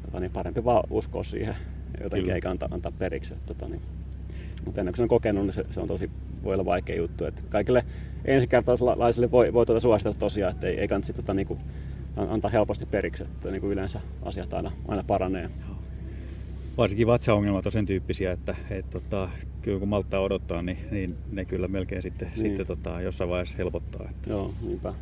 [0.04, 1.56] tota, niin parempi vaan uskoa siihen
[2.02, 2.34] jotenkin Kyllä.
[2.34, 3.34] eikä antaa, antaa periksi.
[3.34, 3.82] Että, tota, niin.
[4.64, 6.10] Mutta ennen kuin se on kokenut, niin se, se on tosi,
[6.44, 7.24] voi olla vaikea juttu.
[7.24, 7.84] Että kaikille
[8.24, 11.60] ensikertalaisille voi, voi tuota suositella tosiaan, että ei, ei kannata tota, niin kuin,
[12.16, 15.50] antaa helposti periksi, että niin kuin yleensä asiat aina, aina paranee.
[16.76, 19.28] Varsinkin vatsaongelmat on sen tyyppisiä, että et, tota,
[19.62, 22.38] kyllä kun malttaa odottaa, niin, niin ne kyllä melkein sitten, niin.
[22.38, 24.06] sitten tota, jossain vaiheessa helpottaa.
[24.10, 24.94] Että, Joo, niinpä.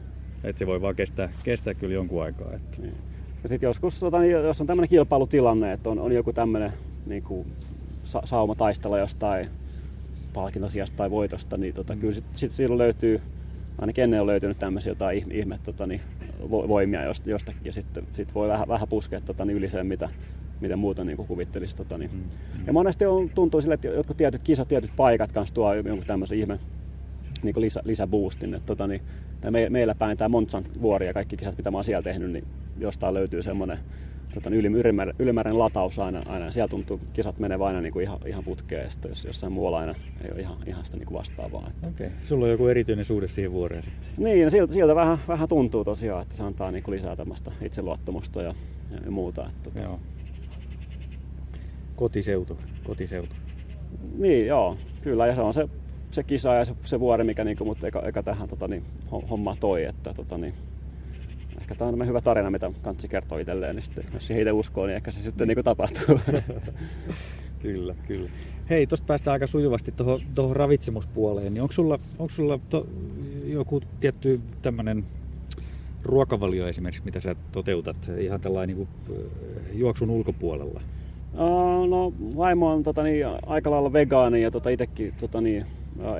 [0.44, 2.52] Että se voi vaan kestää, kestää kyllä jonkun aikaa.
[2.52, 2.82] Että.
[2.82, 2.94] Niin.
[3.42, 6.72] Ja sitten joskus, tota, niin jos on tämmöinen kilpailutilanne, että on, on joku tämmöinen
[7.06, 7.46] niin kuin
[8.04, 9.48] sa- sauma taistella jostain
[10.32, 12.00] palkintosijasta tai voitosta, niin tota, mm.
[12.00, 13.20] kyllä sitten sit silloin löytyy,
[13.78, 16.00] ainakin ennen on löytynyt tämmöisiä jotain ihme tota, niin,
[16.50, 20.08] voimia jostakin ja sitten sit voi vähän, vähän puskea tota, niin yli sen, mitä,
[20.60, 21.76] mitä muuta niin kuvittelisi.
[21.76, 22.10] Tota, niin.
[22.12, 22.66] Mm.
[22.66, 26.38] Ja monesti on, tuntuu sille, että jotkut tietyt kisat, tietyt paikat kanssa tuo jonkun tämmöisen
[26.38, 26.58] ihme
[27.42, 28.54] niin lisä, lisäboostin.
[28.54, 29.02] Että, tota, niin,
[29.50, 32.44] me, meillä päin tämä Montsan vuori ja kaikki kisat, mitä mä oon siellä tehnyt, niin
[32.78, 33.78] jostain löytyy semmoinen
[34.34, 36.50] tota, niin ylimäärä, ylimääräinen lataus aina, aina.
[36.50, 39.78] Siellä tuntuu, kisat menee aina niin kuin ihan, ihan putkeen, ja sitten jos, jossain muualla
[39.78, 41.66] aina ei ole ihan, ihan sitä niin kuin vastaavaa.
[41.68, 41.86] Että.
[41.86, 42.18] Okei, okay.
[42.22, 44.08] sulla on joku erityinen suhde siihen vuoreen sitten.
[44.16, 47.52] Niin, ja sieltä, sieltä vähän, vähän tuntuu tosiaan, että se antaa niin kuin lisää tämmöistä
[47.62, 48.54] itseluottamusta ja,
[49.04, 49.46] ja muuta.
[49.48, 49.82] Että, tota.
[49.82, 50.00] Joo.
[51.96, 52.58] kotiseutu.
[52.84, 53.34] kotiseutu.
[54.18, 55.26] Niin, joo, kyllä.
[55.26, 55.68] Ja se on se,
[56.10, 58.84] se kisa ja se, se vuori, mikä niinku, mut eka, eka tähän tota, niin,
[59.30, 59.84] homma toi.
[59.84, 60.54] Että, tota, niin,
[61.70, 63.76] ehkä tämä on hyvä tarina, mitä kansi kertoo itselleen.
[63.76, 66.20] Niin sitten, jos siihen itse uskoo, niin ehkä se sitten niinku tapahtuu.
[67.62, 68.30] kyllä, kyllä.
[68.70, 69.94] Hei, tuosta päästään aika sujuvasti
[70.34, 71.54] tuohon ravitsemuspuoleen.
[71.54, 72.86] Niin onko sulla, onko sulla to,
[73.44, 75.04] joku tietty tämmöinen
[76.02, 78.88] ruokavalio esimerkiksi, mitä sä toteutat ihan tällainen niin
[79.72, 80.80] juoksun ulkopuolella?
[81.88, 85.66] no vaimo on tota, niin, aika lailla vegaani ja tota, itsekin tota, niin,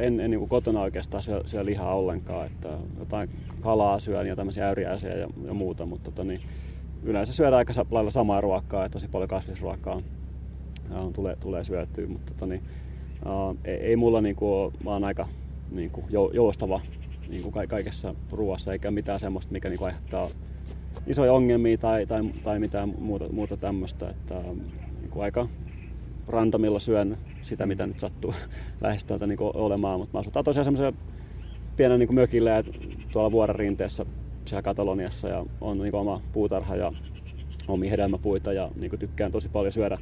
[0.01, 2.47] en, en niin kotona oikeastaan syö, syö lihaa ollenkaan.
[2.47, 2.68] Että
[2.99, 6.41] jotain kalaa syön ja tämmöisiä äyriäisiä ja, ja muuta, mutta tota, niin,
[7.03, 10.03] yleensä syödään aika lailla samaa ruokaa ja tosi paljon kasvisruokaa
[10.91, 12.62] ja, tulee, tulee syötyä, mutta tota, niin,
[13.24, 15.28] ää, ei, ei mulla niin kuin, mä oon aika
[15.70, 16.81] niin kuin, joustava
[17.28, 20.28] niin kuin kaikessa ruoassa eikä mitään semmoista, mikä niin kuin aiheuttaa
[21.07, 24.11] isoja ongelmia tai, tai, tai mitään muuta, muuta tämmöistä.
[24.11, 24.35] Että,
[25.01, 25.49] niin kuin aika
[26.31, 28.35] randomilla syön sitä, mitä nyt sattuu
[28.81, 30.01] lähestöltä niin olemaan.
[30.01, 30.93] Mutta mä asutaan tosiaan semmoisella
[31.76, 32.64] pienen niin mökillä
[33.12, 34.07] tuolla vuoren rinteessä
[34.45, 36.93] siellä Kataloniassa ja on niin oma puutarha ja
[37.68, 39.99] omia hedelmäpuita ja niin tykkään tosi paljon syödä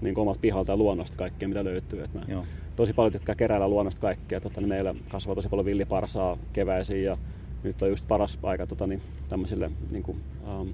[0.00, 2.02] niin omalta pihalta ja luonnosta kaikkea, mitä löytyy.
[2.02, 2.44] Et mä Joo.
[2.76, 4.40] tosi paljon tykkään keräillä luonnosta kaikkea.
[4.40, 7.16] Tota, niin meillä kasvaa tosi paljon villiparsaa keväisiin ja
[7.62, 10.20] nyt on just paras aika tota, niin, tämmöisille niin kuin,
[10.60, 10.68] um,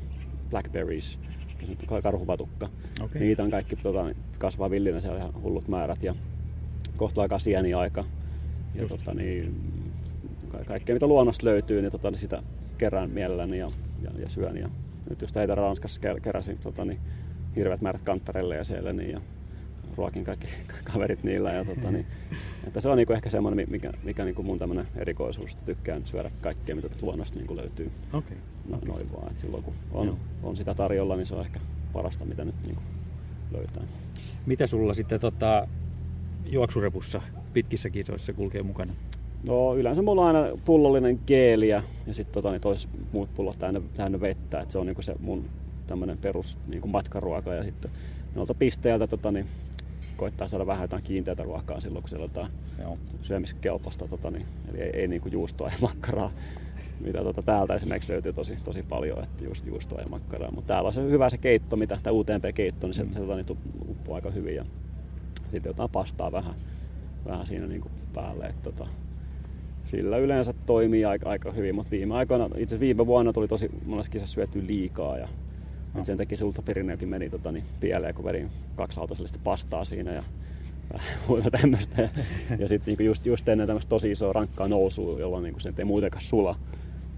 [0.51, 1.19] blackberries,
[2.03, 2.69] karhuvatukka.
[3.01, 3.21] Okay.
[3.21, 4.05] Niitä on kaikki tota,
[4.39, 6.15] kasvaa villinä siellä ihan hullut määrät ja
[6.97, 8.05] kohta aikaa sieni aika.
[8.75, 9.55] Ja tota, niin,
[10.49, 12.43] ka- kaikkea mitä luonnosta löytyy, niin, tota, niin sitä
[12.79, 13.69] kerään mielelläni ja,
[14.03, 14.57] ja, ja syön.
[14.57, 14.69] Ja
[15.11, 16.99] nyt just heitä Ranskassa keräsin tota, niin,
[17.57, 19.21] hirveät määrät kantarelle ja siellä niin, ja
[19.97, 20.47] ruokin kaikki
[20.93, 21.53] kaverit niillä.
[21.53, 22.07] Ja, tota, niin,
[22.67, 25.67] että se on niin kuin ehkä semmoinen, mikä, mikä niin kuin mun tämmöinen erikoisuus, että
[25.67, 27.91] tykkään syödä kaikkea, mitä luonnosta niin kuin löytyy.
[28.13, 28.37] Okay.
[28.69, 28.89] No, okay.
[28.89, 31.61] Noin vaan, että silloin kun on, on sitä tarjolla, niin se on ehkä
[31.93, 32.87] parasta, mitä nyt niin kuin
[33.51, 33.83] löytää.
[34.47, 35.69] Mitä sulla sitten tota,
[36.47, 37.23] juoksurepussa
[37.53, 38.93] pitkissä kisoissa kulkee mukana?
[39.45, 43.81] No yleensä mulla on aina pullollinen geeliä ja sitten tota, niin tois muut pullot täynnä,
[43.95, 44.61] täynnä vettä.
[44.61, 45.45] Et se on niinku se mun
[45.87, 47.91] tämmöinen perus niin kuin matkaruoka ja sitten
[48.35, 49.47] noilta pisteiltä tota, niin,
[50.17, 52.53] koittaa saada vähän jotain kiinteätä ruokaa silloin, kun siellä on jotain
[53.23, 56.31] syömiskelpoista, tota, niin, eli ei, ei niin kuin juustoa ja makkaraa,
[57.01, 60.87] mitä tota, täältä esimerkiksi löytyy tosi, tosi paljon, että just juustoa ja makkaraa, mutta täällä
[60.87, 63.13] on se hyvä se keitto, mitä tämä UTMP-keitto, niin se, mm.
[63.13, 63.59] se tota, niin,
[63.89, 64.65] uppuu aika hyvin ja
[65.53, 66.55] sitten jotain pastaa vähän,
[67.27, 68.87] vähän siinä niin kuin päälle, että tota,
[69.85, 74.13] sillä yleensä toimii aika, aika hyvin, mutta viime aikoina, itse viime vuonna tuli tosi monessa
[74.13, 75.29] kisassa syöty liikaa ja
[75.97, 76.05] No.
[76.05, 79.01] sen takia se ultraperinneokin meni tota, niin, pieleen, kun vedin kaksi
[79.45, 80.23] pastaa siinä ja
[81.29, 82.03] muuta tämmöistä.
[82.03, 82.09] Ja,
[82.59, 85.85] ja sitten niinku just, just ennen tämmöistä tosi isoa rankkaa nousua, jolloin niinku se ei
[85.85, 86.57] muutenkaan sula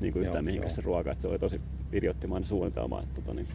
[0.01, 1.12] niinku yhtään mihinkään se ruoka.
[1.12, 1.61] Et se oli tosi
[1.93, 3.01] idioottimainen suunnitelma.
[3.01, 3.49] Et, tota, niin,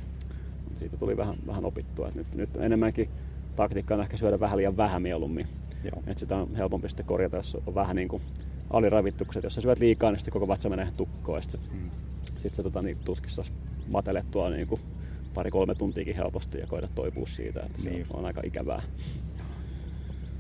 [0.76, 2.08] siitä tuli vähän, vähän opittua.
[2.08, 3.10] Et nyt, nyt enemmänkin
[3.56, 5.48] taktiikka on ehkä syödä vähän liian vähän mieluummin.
[6.08, 8.22] Et sitä on helpompi sitten korjata, jos on vähän niin kuin
[8.70, 9.44] aliravittukset.
[9.44, 11.42] Jos sä syöt liikaa, niin sitten koko vatsa menee tukkoon.
[11.42, 11.90] Sitten se, mm.
[12.38, 13.44] sit se tota, niin, tuskissa
[13.88, 14.82] matelettua niin kuin
[15.34, 18.06] pari-kolme tuntiakin helposti ja koita toipua siitä, että se niin.
[18.14, 18.82] on aika ikävää.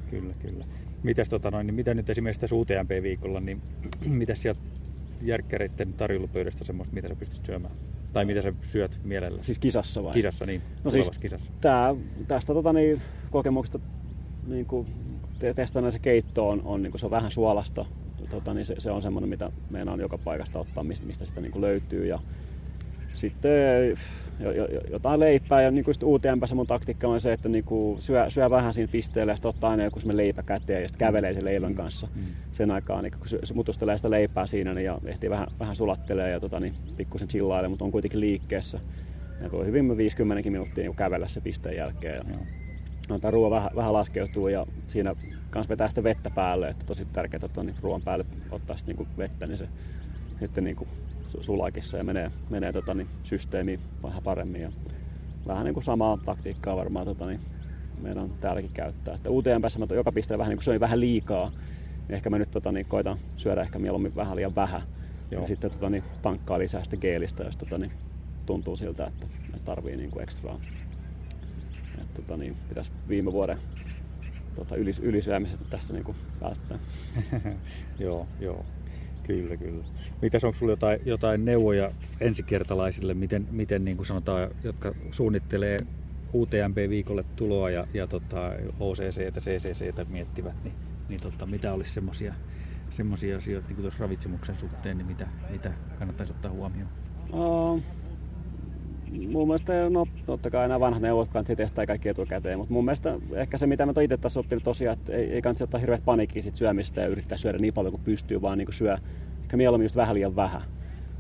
[0.10, 0.66] Kyllä, kyllä.
[1.04, 3.62] Mitäs, tota noin, niin mitä nyt esimerkiksi tässä UTMP-viikolla, niin
[4.06, 4.62] mitä sieltä
[5.22, 7.74] järkkäreiden tarjoulupöydästä semmoista, mitä sä pystyt syömään?
[8.14, 9.44] Tai mitä sä syöt mielellä?
[9.44, 10.14] Siis kisassa vai?
[10.14, 10.62] Kisassa, niin.
[10.84, 11.52] No siis kisassa.
[11.62, 11.96] Tää,
[12.28, 13.80] tästä tota, niin, kokemuksesta
[14.48, 14.88] niin kuin,
[15.56, 17.86] testana se keitto on, on niin kuin, se on vähän suolasta.
[18.30, 21.41] Tota, niin se, se, on semmoinen, mitä meidän on joka paikasta ottaa, mistä, mistä sitä
[21.41, 22.06] niin kuin löytyy.
[22.06, 22.20] Ja
[23.14, 23.51] sitten
[24.91, 28.49] jotain leipää ja niin kuin UTMPssä mun taktiikka on se, että niin kuin syö, syö,
[28.49, 31.76] vähän siinä pisteellä ja sitten ottaa aina joku leipä käteen ja sitten kävelee sen leivän
[31.76, 32.22] kanssa mm.
[32.51, 36.32] sen aikaan, niin kun se mutustelee sitä leipää siinä niin ja ehtii vähän, vähän sulattelee
[36.32, 38.80] ja tota, niin, pikkusen chillailee, mutta on kuitenkin liikkeessä.
[39.41, 42.16] Ja voi hyvin 50 minuuttia niin kävellä se pisteen jälkeen.
[42.16, 42.38] Ja,
[43.09, 45.16] no, tämä ruoan vähän, vähän laskeutuu ja siinä
[45.49, 49.07] kanssa vetää sitä vettä päälle, että tosi tärkeää, että niin ruoan päälle ottaa sitten niin
[49.18, 49.68] vettä, niin se
[50.39, 50.89] sitten niin kuin
[51.28, 54.61] sulakissa ja menee, menee tota, niin, systeemiin vähän paremmin.
[54.61, 54.71] Ja
[55.47, 57.39] vähän niin kuin samaa taktiikkaa varmaan tota, niin,
[58.01, 59.15] meidän on täälläkin käyttää.
[59.15, 61.51] Että UTMPssä mä joka pisteellä vähän niin kuin söin vähän liikaa.
[62.07, 64.82] Niin ehkä mä nyt tota, niin, koitan syödä ehkä mieluummin vähän liian vähän.
[65.32, 65.41] Joo.
[65.41, 67.91] Ja sitten tota, niin, pankkaa lisää sitä geelistä, jos tota, niin,
[68.45, 70.59] tuntuu siltä, että, että tarvii niin kuin ekstraa.
[72.01, 73.57] Et, tota, niin, pitäisi viime vuoden
[74.55, 76.80] tota, ylis, ylisyömiset tässä niin kuin välttää.
[77.99, 78.65] joo, joo.
[79.24, 79.84] Kyllä, kyllä.
[80.21, 85.80] Mitäs onko sulla jotain, jotain neuvoja ensikertalaisille, miten, miten niin kuin sanotaan, jotka suunnittelee
[86.34, 90.76] UTMP-viikolle tuloa ja, ja tota, OCC ja CCC miettivät, niin,
[91.09, 92.34] niin tota, mitä olisi semmoisia
[92.95, 96.89] semmoisia asioita niin kuin ravitsemuksen suhteen, niin mitä, mitä kannattaisi ottaa huomioon?
[97.34, 97.84] Uh,
[99.32, 103.16] mun mielestä, no totta kai nämä vanhat neuvot kannattaa testaa kaikki etukäteen, mutta mun mielestä
[103.34, 106.41] ehkä se, mitä mä itse tässä oppinut tosiaan, että ei, ei kannata ottaa hirveät paniikkiä
[106.41, 108.97] sit syömistä ja yrittää syödä niin paljon kuin pystyy, vaan niin kuin syö
[109.41, 110.61] ehkä mieluummin just vähän liian vähän.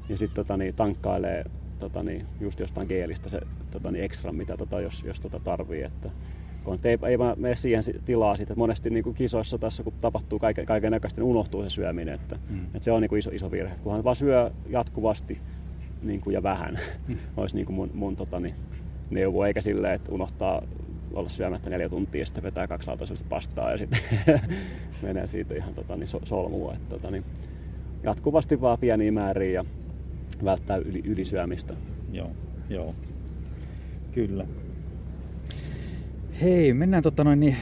[0.09, 1.45] Ja sitten tota, niin, tankkailee
[1.79, 3.39] tota, niin, just jostain geelistä se
[3.71, 5.83] tota, niin ekstra, mitä tota, jos, jos tota tarvii.
[5.83, 6.09] Että,
[6.63, 10.39] kun ei, ei vaan mene siihen tilaa sitten, monesti niin kuin kisoissa tässä, kun tapahtuu
[10.39, 12.13] kaiken, kaiken näköistä, niin unohtuu se syöminen.
[12.13, 12.65] Että, mm.
[12.65, 13.75] että se on niin kuin iso, iso virhe.
[13.83, 15.39] Kunhan vaan syö jatkuvasti
[16.03, 17.15] niin kuin, ja vähän, mm.
[17.37, 18.55] olisi niin kuin mun, mun tota, niin,
[19.09, 20.61] neuvo, eikä silleen, että unohtaa
[21.13, 23.99] olla syömättä neljä tuntia ja sitten vetää kaksi lautasellista pastaa ja sitten
[25.03, 26.73] menee siitä ihan tota, niin, solmua.
[26.73, 27.23] Että, tota, niin,
[28.03, 29.65] jatkuvasti vaan pieniä määriä ja
[30.43, 31.73] välttää yli, ylisyömistä.
[32.11, 32.31] Joo,
[32.69, 32.95] joo.
[34.11, 34.45] Kyllä.
[36.41, 37.55] Hei, mennään tota noin, niin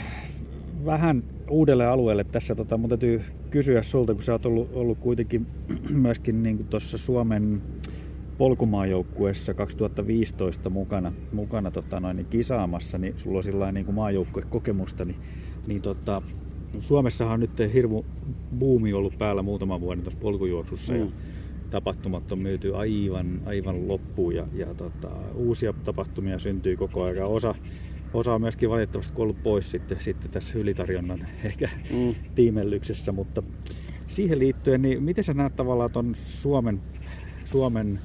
[0.86, 2.56] vähän uudelle alueelle tässä.
[2.56, 5.48] Tota, mun täytyy kysyä sulta, kun sä oot ollut, ollut kuitenkin
[5.90, 7.62] myöskin niin tuossa Suomen
[8.42, 15.18] polkumaajoukkueessa 2015 mukana, mukana tota noin, niin kisaamassa, niin sulla on sillä niin maajoukkuekokemusta, niin,
[15.68, 16.22] niin tota,
[16.80, 18.04] Suomessahan on nyt hirmu
[18.60, 21.00] buumi ollut päällä muutaman vuoden tuossa polkujuoksussa mm.
[21.00, 21.06] ja
[21.70, 27.28] tapahtumat on myyty aivan, aivan loppuun ja, ja tota, uusia tapahtumia syntyy koko ajan.
[27.28, 27.56] Osa,
[28.14, 32.16] osa on myöskin valitettavasti kuollut pois sitten, sitten tässä ylitarjonnan ehkä mm.
[32.36, 33.44] tiimellyksessä, mutta
[34.08, 36.82] siihen liittyen, niin miten sä näet tavallaan tuon Suomen,
[37.46, 38.00] Suomen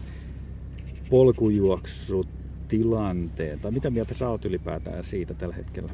[1.10, 5.92] polkujuoksutilanteen, tai mitä mieltä sä oot ylipäätään siitä tällä hetkellä?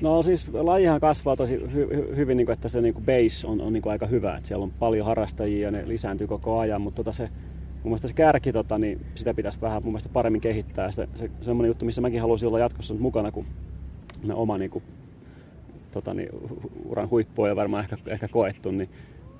[0.00, 3.46] No siis lajihan kasvaa tosi hy- hy- hyvin, niin kuin, että se niin kuin base
[3.46, 4.36] on, on niin kuin aika hyvä.
[4.36, 7.32] Että siellä on paljon harrastajia ja ne lisääntyy koko ajan, mutta tota se, mun
[7.84, 10.92] mielestä se kärki, tota, niin sitä pitäisi vähän mun mielestä paremmin kehittää.
[10.92, 13.46] Se, se, semmoinen juttu, missä mäkin haluaisin olla jatkossa mukana, kun
[14.32, 14.84] oma niin kuin,
[15.92, 16.28] tota, niin,
[16.84, 18.88] uran huippuja varmaan ehkä, ehkä koettu, niin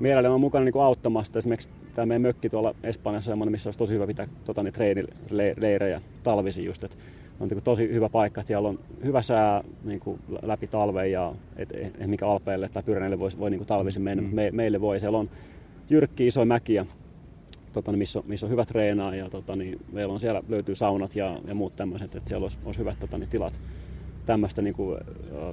[0.00, 1.38] mielelläni olen mukana niin kuin auttamasta.
[1.38, 6.00] Esimerkiksi tämä meidän mökki tuolla Espanjassa on missä olisi tosi hyvä pitää tota, niin, treenileirejä
[6.22, 6.84] talvisin just.
[6.84, 6.96] Että
[7.40, 11.34] on niin tosi hyvä paikka, että siellä on hyvä sää niin kuin läpi talven ja
[11.56, 14.34] et, et, mikä Alpeille tai Pyreneille voi, voi niin kuin talvisin mennä, mm.
[14.34, 15.00] me, meille voi.
[15.00, 15.30] Siellä on
[15.90, 16.86] jyrkki isoja mäkiä,
[17.72, 21.16] tota, niin missä, missä on hyvä treenaa ja tota, niin meillä on siellä löytyy saunat
[21.16, 23.60] ja, ja muut tämmöiset, että siellä olisi, olisi hyvät tota, niin tilat
[24.28, 24.98] tämmöistä niin kuin,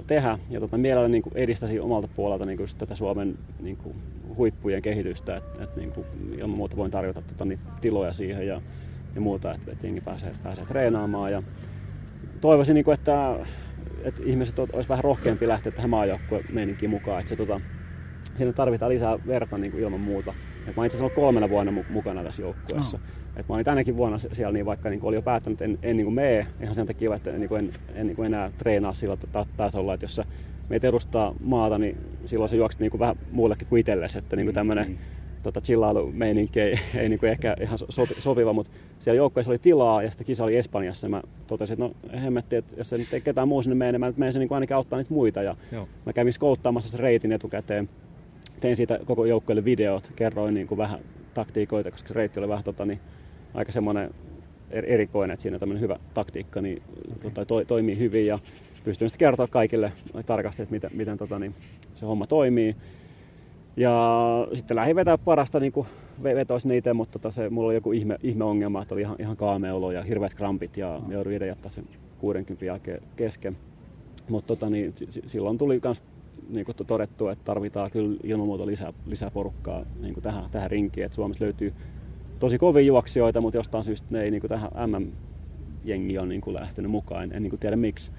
[0.06, 0.38] tehdä.
[0.50, 3.96] Ja tota, mielelläni niin edistäisin omalta puolelta niin kuin tätä Suomen niin kuin,
[4.36, 8.62] huippujen kehitystä, että et, niin kuin, ilman muuta voin tarjota tota, niin, tiloja siihen ja,
[9.14, 11.32] ja muuta, että et jengi pääsee, pääsee treenaamaan.
[11.32, 11.42] Ja
[12.40, 13.36] toivoisin, niin kuin, että,
[14.02, 17.60] että ihmiset olisi vähän rohkeampi lähteä tähän maajoukkueen meininkiin mukaan, että se, tota,
[18.36, 20.34] siinä tarvitaan lisää verta niin kuin ilman muuta.
[20.68, 22.96] Et mä itse asiassa kolmena vuonna mukana tässä joukkueessa.
[22.96, 23.26] Oh.
[23.36, 25.96] Et mä olin tänäkin vuonna siellä, niin vaikka niin oli jo päättänyt, että en, en
[25.96, 29.16] niin mee ihan sen takia, että niin en, en niin enää treenaa sillä
[29.56, 30.24] tasolla, että jos sä
[30.68, 34.88] meitä edustaa maata, niin silloin se juokset niin vähän muullekin kuin itsellesi, että niin tämmöinen
[34.88, 34.96] mm.
[35.42, 40.10] tota, chillailu-meininki ei, ei niin ehkä ihan sopi, sopiva, mutta siellä joukkueessa oli tilaa ja
[40.10, 43.20] sitten kisa oli Espanjassa ja mä totesin, että no hemmetti, että jos se nyt ei
[43.20, 45.88] ketään muu sinne mene, niin mä menen se niin ainakin auttaa niitä muita ja Joo.
[46.06, 47.88] mä kävin skouttaamassa sen reitin etukäteen
[48.60, 51.00] tein siitä koko joukkueelle videot, kerroin niin kuin vähän
[51.34, 53.00] taktiikoita, koska se reitti oli vähän tota, niin,
[53.54, 54.14] aika semmoinen
[54.70, 56.82] erikoinen, että siinä tämmöinen hyvä taktiikka niin,
[57.22, 58.38] tota, to, toimii hyvin ja
[58.84, 59.92] pystyn sitten kertoa kaikille
[60.26, 61.54] tarkasti, että miten, miten tota, niin,
[61.94, 62.76] se homma toimii.
[63.76, 65.86] Ja sitten lähdin vetää parasta niin kuin
[66.22, 69.74] vetoisi niitä, mutta tota se, mulla oli joku ihme, ihmeongelma, että oli ihan, ihan kaamea
[69.74, 71.12] olo ja hirveät krampit ja no.
[71.12, 71.84] joudun itse jättää sen
[72.18, 73.56] 60 jälkeen kesken.
[74.28, 76.02] Mutta tota, niin, silloin tuli myös
[76.48, 80.70] niin kuin todettu, että tarvitaan kyllä ilman muuta lisää, lisää porukkaa niin kuin tähän, tähän
[80.70, 81.06] rinkiin.
[81.06, 81.72] Et Suomessa löytyy
[82.38, 86.54] tosi kovia juoksijoita, mutta jostain syystä ne ei niin kuin tähän MM-jengi on niin kuin
[86.54, 87.24] lähtenyt mukaan.
[87.24, 88.12] En, en niin kuin tiedä miksi.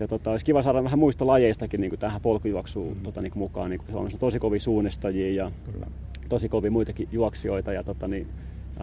[0.00, 3.02] Ja tota, olisi kiva saada vähän muista lajeistakin niin kuin tähän polkujuoksuun mm.
[3.02, 3.70] tota, niin kuin mukaan.
[3.70, 5.86] Niin kuin Suomessa on tosi kovia suunnistajia ja kyllä.
[6.28, 7.72] tosi kovia muitakin juoksijoita.
[7.72, 8.26] Ja tota, niin,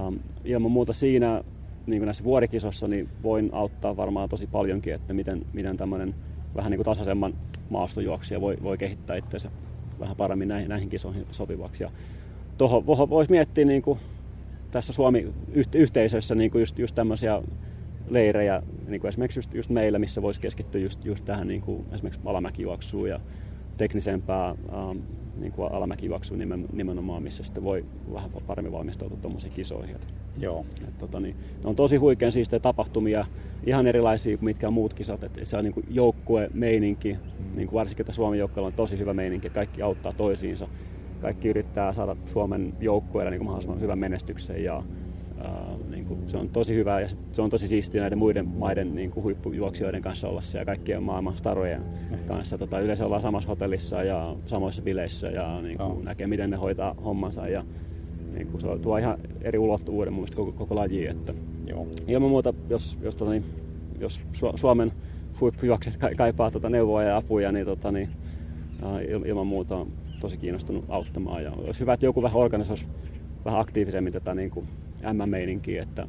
[0.08, 1.44] um, ilman muuta siinä
[1.86, 6.16] niin kuin näissä vuorikisossa niin voin auttaa varmaan tosi paljonkin, että miten, miten tämmöinen
[6.56, 7.34] vähän niin kuin tasaisemman
[7.70, 9.52] maastojuoksija voi, voi kehittää itseensä
[10.00, 11.84] vähän paremmin näihin, näihin kisoihin sopivaksi.
[11.84, 11.92] Ja
[12.58, 14.00] tuohon voisi miettiä niin kuin
[14.72, 17.42] tässä Suomi-yhteisössä niin kuin just, just tämmöisiä
[18.10, 21.86] leirejä, niin kuin esimerkiksi just, just meillä, missä voisi keskittyä just, just tähän niin kuin
[21.92, 23.20] esimerkiksi alamäkijuoksuun ja
[23.78, 24.98] teknisempää ähm,
[25.38, 26.40] niin kuin alamäkijuoksuun
[26.74, 29.96] nimenomaan, missä sitten voi vähän paremmin valmistautua tuommoisiin kisoihin.
[30.38, 30.66] Joo.
[30.88, 33.26] Et, tota, niin, ne on tosi huikean siistejä tapahtumia,
[33.66, 35.24] ihan erilaisia kuin mitkä muut kisat.
[35.24, 37.56] Et se on niin kuin joukkue, meininki, mm.
[37.56, 40.68] niin kuin varsinkin että Suomen joukkueella on tosi hyvä meininki, että kaikki auttaa toisiinsa.
[41.22, 44.84] Kaikki yrittää saada Suomen joukkueelle niin kuin mahdollisimman hyvän menestyksen ja
[45.40, 45.66] ää,
[46.10, 49.12] niin kuin, se on tosi hyvä ja se on tosi siistiä näiden muiden maiden niin
[49.12, 51.82] kuin huippujuoksijoiden kanssa olla siellä kaikkien maailman starojen
[52.28, 52.58] kanssa.
[52.58, 56.04] Tota, yleensä ollaan samassa hotellissa ja samoissa bileissä ja niin kuin, oh.
[56.04, 57.64] näkee miten ne hoitaa hommansa ja
[58.34, 61.34] niin kuin se tuo ihan eri ulottuvuuden mun mielestä koko, koko lajiin, että
[61.68, 61.88] Joo.
[62.08, 63.44] Ilman muuta, jos, jos, tota, niin,
[64.00, 64.22] jos
[64.56, 64.92] Suomen
[65.42, 68.10] huippujuokset kaipaa tota, neuvoa ja apuja, niin, tota, niin
[69.26, 69.88] ilman muuta on
[70.20, 71.44] tosi kiinnostunut auttamaan.
[71.44, 72.86] Ja olisi hyvä, että joku vähän organisoisi
[73.46, 74.68] vähän aktiivisemmin tätä niin kuin
[75.14, 76.08] M-meininkiä, että,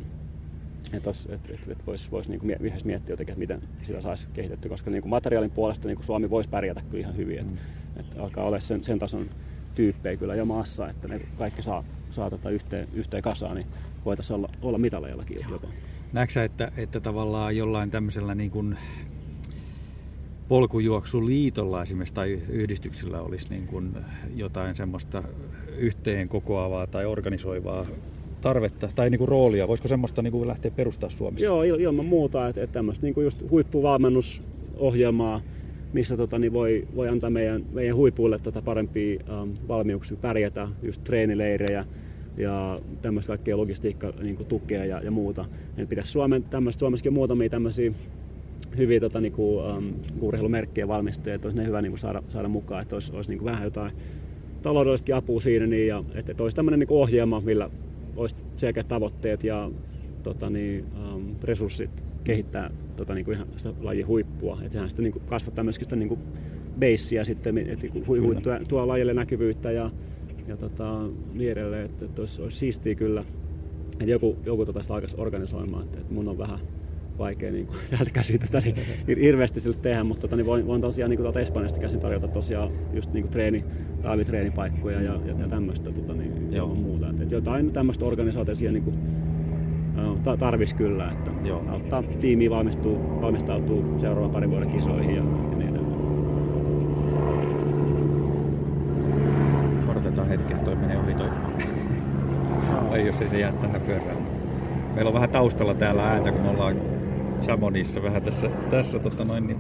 [0.92, 4.68] että, että, että, että voisi vois niin yhdessä miettiä jotenkin, että miten sitä saisi kehitettyä,
[4.68, 7.38] koska niin kuin materiaalin puolesta niin kuin Suomi voisi pärjätä kyllä ihan hyvin.
[7.38, 8.00] Että, mm.
[8.00, 9.26] että alkaa olla sen, sen tason
[9.74, 13.66] tyyppejä kyllä jo maassa, että ne kaikki saa, saa tätä yhteen, yhteen kasaan, niin
[14.04, 15.68] voitaisiin olla, olla mitalejallakin jopa.
[16.12, 18.78] Näetkö että, että tavallaan jollain tämmöisellä niin kuin
[20.48, 23.92] polkujuoksuliitolla esimerkiksi tai yhdistyksillä olisi niin kuin
[24.34, 25.22] jotain semmoista
[25.76, 27.86] yhteen kokoavaa tai organisoivaa
[28.46, 29.68] tarvetta tai niin kuin roolia?
[29.68, 31.44] Voisiko semmoista niin kuin lähteä perustaa Suomessa?
[31.44, 32.48] Joo, ilman muuta.
[32.48, 35.40] Että, että tämmöistä niin kuin just huippuvalmennusohjelmaa,
[35.92, 41.04] missä tota, niin voi, voi antaa meidän, meidän huipuille tota, parempia ähm, valmiuksia pärjätä, just
[41.04, 41.84] treenileirejä
[42.36, 45.44] ja tämmöistä kaikkea logistiikka niin kuin tukea ja, ja muuta.
[45.76, 47.92] Et pitäisi Suomen, tämmöistä, Suomessakin muutamia tämmöisiä
[48.76, 52.48] hyviä tota, niin kuin, um, urheilumerkkejä valmistajia, että olisi ne hyvä niin kuin saada, saada
[52.48, 53.92] mukaan, että olisi, olisi niin kuin vähän jotain
[54.62, 57.70] taloudellistakin apua siinä, niin, ja että, että olisi tämmöinen niin ohjelma, millä
[58.16, 59.70] olisi selkeät tavoitteet ja
[60.22, 61.90] tota, niin, um, resurssit
[62.24, 64.58] kehittää tota, niin kuin ihan sitä lajin huippua.
[64.60, 66.20] Että sehän sitten niin kuin kasvattaa myöskin sitä niin kuin
[66.78, 69.90] beissiä sitten, että hu, hu, tuo, tuo lajille näkyvyyttä ja,
[70.48, 73.24] ja tota, niin edelleen, että, että olisi, olisi siistiä kyllä,
[73.92, 76.58] että joku, joku tota sitä alkaisi organisoimaan, että, että mun on vähän
[77.18, 80.80] vaikea niin kuin, täältä käsin tätä niin, hirveästi sille tehdä, mutta tota, niin voin, voin
[80.80, 83.64] tosiaan niin tuolta Espanjasta käsin tarjota tosiaan just niin kuin treeni,
[84.02, 86.74] talvitreenipaikkoja ja, ja, ja tämmöistä tota, niin, Joo.
[86.74, 87.10] muuta.
[87.10, 88.96] Et, et jotain tämmöistä organisaatiosia niin kuin,
[90.38, 91.64] tarvis kyllä, että Joo.
[91.68, 95.96] auttaa tiimiä valmistuu, valmistautuu seuraavan parin vuoden kisoihin ja, ja niin edelleen.
[99.90, 101.28] Odotetaan hetken, toi menee ohi toi.
[102.92, 104.16] Ei jos ei se jää tähän pyörään.
[104.94, 106.76] Meillä on vähän taustalla täällä ääntä, kun ollaan
[107.42, 109.58] Chamonissa vähän tässä, tässä tota noin, niin,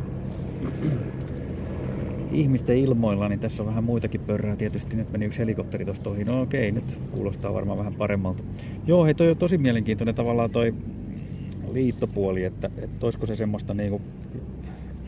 [2.32, 4.56] ihmisten ilmoilla, niin tässä on vähän muitakin pörrää.
[4.56, 6.24] Tietysti nyt meni yksi helikopteri tuosta ohi.
[6.24, 8.42] No okei, nyt kuulostaa varmaan vähän paremmalta.
[8.86, 10.74] Joo, hei, toi on tosi mielenkiintoinen tavallaan toi
[11.72, 14.00] liittopuoli, että, että olisiko se semmoista niinku,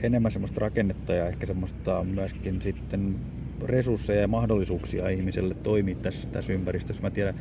[0.03, 3.17] enemmän semmoista rakennetta ja ehkä semmoista myöskin sitten
[3.65, 7.03] resursseja ja mahdollisuuksia ihmiselle toimia tässä, tässä ympäristössä.
[7.03, 7.35] Mä tiedän,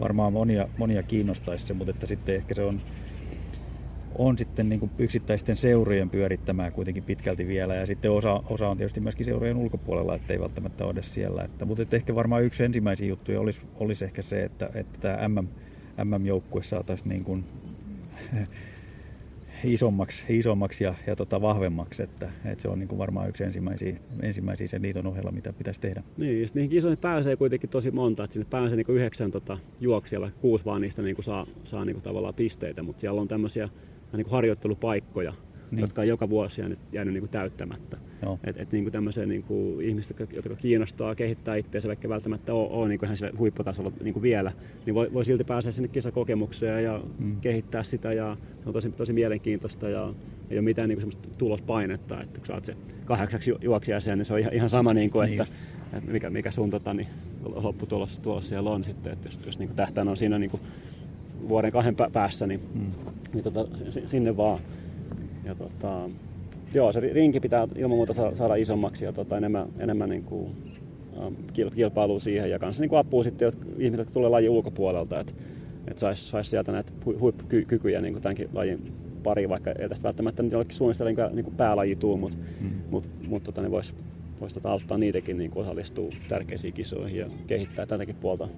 [0.00, 2.80] varmaan monia, monia kiinnostaisi se, mutta että sitten ehkä se on
[4.18, 8.76] on sitten niin kuin yksittäisten seurojen pyörittämää kuitenkin pitkälti vielä ja sitten osa, osa on
[8.76, 11.42] tietysti myöskin seurojen ulkopuolella, ettei välttämättä ole edes siellä.
[11.42, 15.28] Että, mutta että ehkä varmaan yksi ensimmäisiä juttuja olisi, olisi ehkä se, että, että tämä
[15.28, 15.48] MM,
[16.04, 17.44] MM-joukkue saataisiin niin kuin
[19.64, 23.96] isommaksi, isommaksi ja, ja tota vahvemmaksi, että, että se on niin kuin varmaan yksi ensimmäisiä,
[24.22, 26.02] ensimmäisiä sen liiton ohella, mitä pitäisi tehdä.
[26.16, 29.58] Niin, ja niihin kisoihin pääsee kuitenkin tosi monta, että sinne pääsee niin kuin yhdeksän tota,
[29.80, 33.28] juoksijalla, kuusi vaan niistä niin kuin saa, saa niin kuin tavallaan pisteitä, mutta siellä on
[33.28, 33.68] tämmöisiä
[34.12, 35.34] niin kuin harjoittelupaikkoja,
[35.70, 35.80] niin.
[35.80, 37.96] jotka on joka vuosi jäänyt, jäänyt niin kuin täyttämättä.
[38.44, 42.68] Et, et niin kuin tämmöisiä niin kuin ihmiset, jotka, kiinnostaa kehittää itseänsä, vaikka välttämättä ole,
[42.70, 44.52] ole niin kuin ihan huipputasolla niin kuin vielä,
[44.86, 47.40] niin voi, voi silti päästä sinne kisakokemukseen ja mm.
[47.40, 50.14] kehittää sitä ja se on tosi, tosi mielenkiintoista ja
[50.50, 54.34] ei ole mitään niin kuin tulospainetta, että kun sä oot se kahdeksaksi juoksijaa niin se
[54.34, 57.08] on ihan, ihan sama, niin kuin, että, niin että mikä, mikä sun tota, niin,
[57.44, 60.62] lopputulos tulos siellä on sitten, että jos, jos niin kuin tähtään on siinä niin kuin
[61.48, 62.86] vuoden kahden päässä, niin, mm.
[63.34, 63.66] niin tota,
[64.06, 64.60] sinne vaan.
[65.44, 66.10] Ja tota,
[66.74, 70.50] joo, se rinki pitää ilman muuta saada isommaksi ja tota, enemmän, enemmän niin kuin,
[71.22, 71.34] ähm,
[71.74, 75.32] kilpailua siihen ja kanssa niin kuin apua sitten ihmiset, jotka tulee lajin ulkopuolelta, että
[75.88, 80.42] et saisi sais sieltä näitä huippukykyjä niin kuin tämänkin lajin pari, vaikka ei tästä välttämättä
[80.42, 82.70] nyt jollekin suunnistella niin, niin päälaji tuu, mutta mm.
[82.90, 83.94] mut, mut, tota, ne voisi
[84.40, 88.48] vois tota auttaa niitäkin niin osallistua tärkeisiin kisoihin ja kehittää tätäkin puolta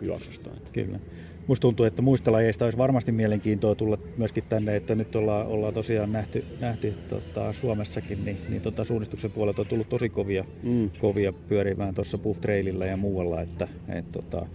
[0.00, 0.50] juoksusta.
[0.72, 0.98] Kyllä
[1.46, 5.74] musta tuntuu, että muista lajeista olisi varmasti mielenkiintoa tulla myöskin tänne, että nyt ollaan, ollaan
[5.74, 10.90] tosiaan nähty, nähty tota, Suomessakin, niin, niin tota, suunnistuksen puolelta on tullut tosi kovia, mm.
[11.00, 14.46] kovia pyörimään tuossa Buff Trailillä ja muualla, että et, tota,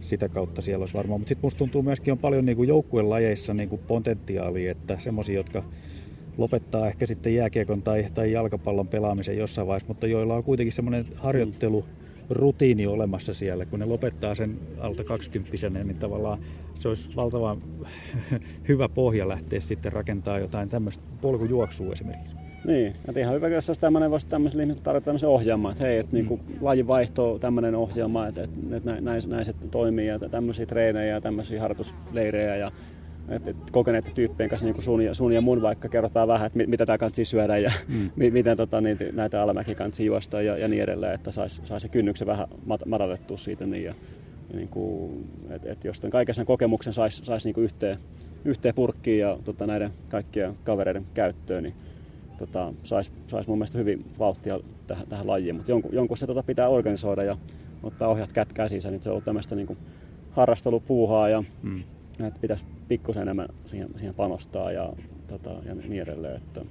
[0.00, 1.20] sitä kautta siellä olisi varmaan.
[1.20, 5.64] Mutta sitten musta tuntuu myöskin on paljon niin joukkueen lajeissa niin potentiaalia, että semmoisia, jotka
[6.38, 11.06] lopettaa ehkä sitten jääkiekon tai, tai jalkapallon pelaamisen jossain vaiheessa, mutta joilla on kuitenkin semmoinen
[11.16, 12.01] harjoittelu, mm
[12.34, 13.66] rutiini olemassa siellä.
[13.66, 16.38] Kun ne lopettaa sen alta 20 niin tavallaan
[16.74, 17.62] se olisi valtavan
[18.68, 22.36] hyvä pohja lähteä sitten rakentaa jotain tämmöistä polkujuoksua esimerkiksi.
[22.64, 26.12] Niin, että ihan hyvä, jos tämmöinen voisi tämmöiselle ihmiselle tarjota tämmöisen ohjelman, että hei, että
[26.12, 26.42] niinku mm.
[26.46, 31.14] niin laji vaihtoo tämmöinen ohjelma, että, että, että näin, näin, se toimii ja tämmöisiä treenejä
[31.14, 32.72] ja tämmöisiä harjoitusleirejä ja
[33.32, 36.46] et, et kokeneiden tyyppien kanssa niin kuin sun, ja, sun ja mun vaikka kerrotaan vähän,
[36.46, 38.10] että mit, mitä tämä kansi syödä ja mm.
[38.32, 41.88] miten tota, niin, näitä alamäki kansi juosta ja, ja niin edelleen, että saisi sais se
[41.88, 43.66] kynnyksen vähän mat, madallettua siitä.
[43.66, 43.94] Niin, ja,
[44.50, 47.98] ja niin kuin, et, et jos tämän kaiken sen kokemuksen saisi sais niin kuin yhteen,
[48.44, 51.74] yhteen purkkiin ja tota, näiden kaikkien kavereiden käyttöön, niin
[52.38, 55.56] tota, saisi sais mun mielestä hyvin vauhtia tähän, tähän lajiin.
[55.56, 57.36] Mutta jonkun, jonkun se tota, pitää organisoida ja
[57.82, 59.78] ottaa ohjat kät käsissä, niin se on tämmöistä niin
[60.30, 61.82] harrastelupuuhaa ja mm.
[62.20, 64.92] Että pitäisi pikkusen enemmän siihen, siihen panostaa ja,
[65.26, 66.36] tota, ja niin edelleen.
[66.36, 66.64] Että,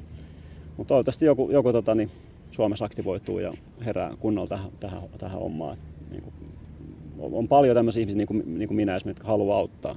[0.77, 2.11] mutta toivottavasti joku, joku tota, niin
[2.51, 3.53] Suomessa aktivoituu ja
[3.85, 5.77] herää kunnolla tähän, tähän, tähän hommaan.
[6.09, 6.33] Niin kuin,
[7.19, 9.95] on paljon tämmöisiä ihmisiä, niin kuin, niin kuin minä jotka haluaa auttaa.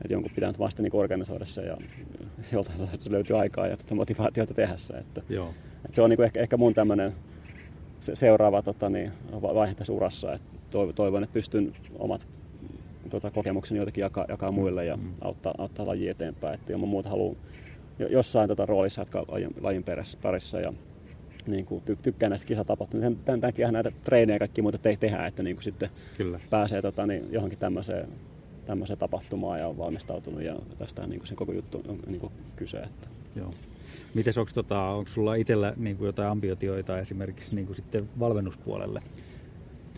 [0.00, 1.76] Että jonkun pitää nyt vasta niin organisoida se ja
[2.52, 2.78] joltain
[3.08, 4.92] löytyy aikaa ja tuota motivaatiota tehdä se.
[4.94, 5.48] Että, Joo.
[5.84, 7.14] Että se on niin kuin ehkä, ehkä mun tämmöinen
[8.00, 10.32] se, seuraava tota, niin, vaihe tässä urassa.
[10.32, 10.46] Että
[10.94, 12.26] toivon, että pystyn omat
[13.10, 15.14] tota, kokemukseni jotenkin jakaa, jakaa muille ja mm.
[15.20, 16.54] auttaa, auttaa lajia eteenpäin.
[16.54, 17.36] Että ilman muuta haluan
[18.10, 19.84] jossain tota, roolissa jatkaa lajin, lajin
[20.22, 20.72] parissa ja
[21.46, 23.24] niin kuin, ty, tykkään näistä kisatapahtumista.
[23.24, 26.40] Tämän takia näitä treenejä ja kaikki muuta ei tehdä, että niin kuin sitten Kyllä.
[26.50, 28.08] pääsee tota, niin, johonkin tämmöiseen,
[28.66, 32.32] tämmöiseen tapahtumaan ja on valmistautunut ja tästä niin kuin sen koko juttu on niin kuin
[32.56, 32.78] kyse.
[32.78, 33.08] Että.
[33.36, 33.50] Joo.
[34.14, 39.02] Mites onko tota, onko sulla itsellä niin kuin jotain ambiotioita esimerkiksi niin kuin sitten valmennuspuolelle?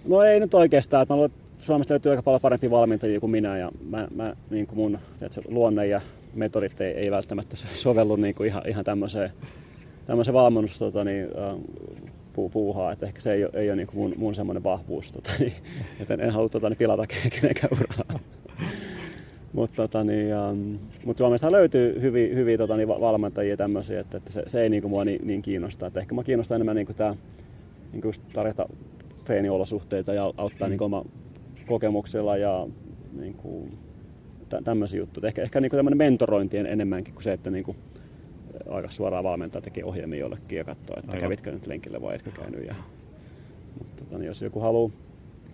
[0.04, 1.06] No ei nyt oikeastaan.
[1.08, 4.66] Mä luulen, että Suomesta löytyy aika paljon parempia valmentajia kuin minä ja mä, mä niin
[4.66, 6.00] kuin mun tiedätkö, luonne ja
[6.34, 9.32] metodit ei, ei välttämättä sovellu niin kuin ihan, ihan tämmöiseen
[10.06, 11.56] tämmöisen valmennus tota, niin, äh,
[12.32, 15.52] pu, puuhaa, että ehkä se ei, ei ole niin mun, mun semmoinen vahvuus, tota, niin,
[16.00, 18.20] että en, en halua tota, niin, pilata kenenkään uraa.
[19.52, 24.32] Mutta tota, niin, um, mut Suomesta löytyy hyviä, hyviä tota, niin, valmentajia tämmöisiä, että, että
[24.32, 25.86] se, se ei niin kuin, mua niin, niin kiinnosta.
[25.86, 27.16] Että ehkä mä kiinnostaa enemmän niin kuin tää,
[27.92, 28.68] niin kuin tarjota
[29.24, 30.70] treeniolosuhteita ja auttaa mm.
[30.70, 31.04] niin kuin, oma
[31.68, 32.66] kokemuksella ja
[33.18, 33.78] niin kuin,
[34.64, 35.28] tämmöisiä juttuja.
[35.28, 37.76] Ehkä, ehkä niin kuin tämmöinen mentorointi enemmänkin kuin se, että niin kuin,
[38.70, 41.20] aika suoraan valmentaa tekee ohjelmia jollekin ja katsoo, että Aivan.
[41.20, 42.66] kävitkö nyt lenkille vai etkö käynyt.
[42.66, 42.74] Ja,
[43.78, 44.90] mutta tota, niin jos joku haluaa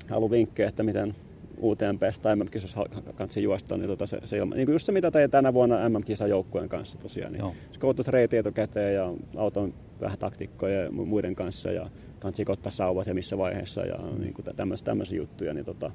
[0.09, 1.15] halu vinkkejä, että miten
[1.62, 2.85] UTMP tai MM-kisossa
[3.15, 6.31] kanssa juosta, niin, tota se, se on niin just se, mitä tein tänä vuonna MM-kisan
[6.31, 7.33] joukkueen kanssa tosiaan.
[7.33, 11.91] Niin se koulutus reiti etukäteen ja auton vähän taktiikkoja muiden kanssa ja
[12.25, 14.47] kansi ottaa sauvat ja missä vaiheessa ja niin kuin
[14.85, 15.91] tämmöisiä juttuja, niin tota,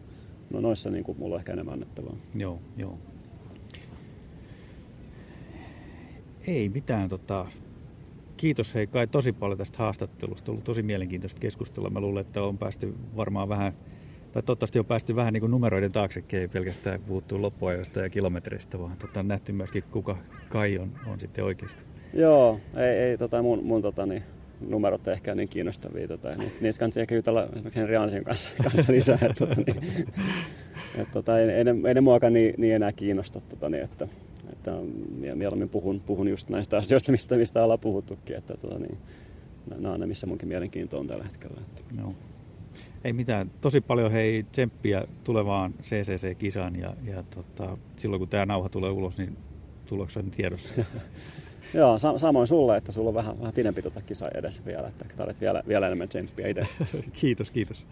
[0.50, 2.16] no noissa niin kuin mulla on ehkä enemmän annettavaa.
[2.36, 2.98] Joo, joo.
[6.48, 7.10] Ei mitään.
[7.10, 7.46] Tota,
[8.38, 10.52] kiitos hei Kai tosi paljon tästä haastattelusta.
[10.52, 11.90] On ollut tosi mielenkiintoista keskustella.
[11.90, 13.74] Mä luulen, että on päästy varmaan vähän,
[14.32, 18.80] tai toivottavasti on päästy vähän niin kuin numeroiden taaksekin, ei pelkästään puhuttu loppuajoista ja kilometreistä,
[18.80, 20.18] vaan tota, nähty myöskin kuka
[20.50, 21.84] Kai on, on sitten oikeasti.
[22.14, 24.24] Joo, ei, ei tota mun, mun tota, niin,
[24.68, 26.08] numerot ehkä niin kiinnostavia.
[26.08, 29.20] Tota, niistä, niistä kannattaa ehkä jutella esimerkiksi Henri Ansin kanssa, kanssa lisää.
[29.22, 30.08] että, tota, niin,
[30.96, 33.42] et, tota, ei, ei, ne, ei ne muakaan niin, niin enää kiinnosta.
[33.42, 34.08] Tota, niin, että,
[34.52, 34.72] että
[35.36, 38.36] mieluummin puhun, puhun just näistä asioista, mistä, mistä ollaan puhuttukin.
[38.36, 38.98] Että, tota, niin,
[39.78, 41.62] nämä on ne, missä munkin mielenkiinto on tällä hetkellä.
[41.62, 41.82] Että.
[42.02, 42.14] No.
[43.04, 43.52] Ei mitään.
[43.62, 49.18] Tosi paljon hei tsemppiä tulevaan CCC-kisaan ja, ja tota, silloin kun tämä nauha tulee ulos,
[49.18, 49.38] niin
[49.86, 50.74] tuloksen tiedossa.
[51.74, 55.06] Joo, sa- samoin sulle, että sulla on vähän, vähän pidempi tuota kisa edessä vielä, että
[55.18, 56.68] tarvitset vielä, vielä enemmän tsemppiä itse.
[57.22, 57.86] kiitos, kiitos.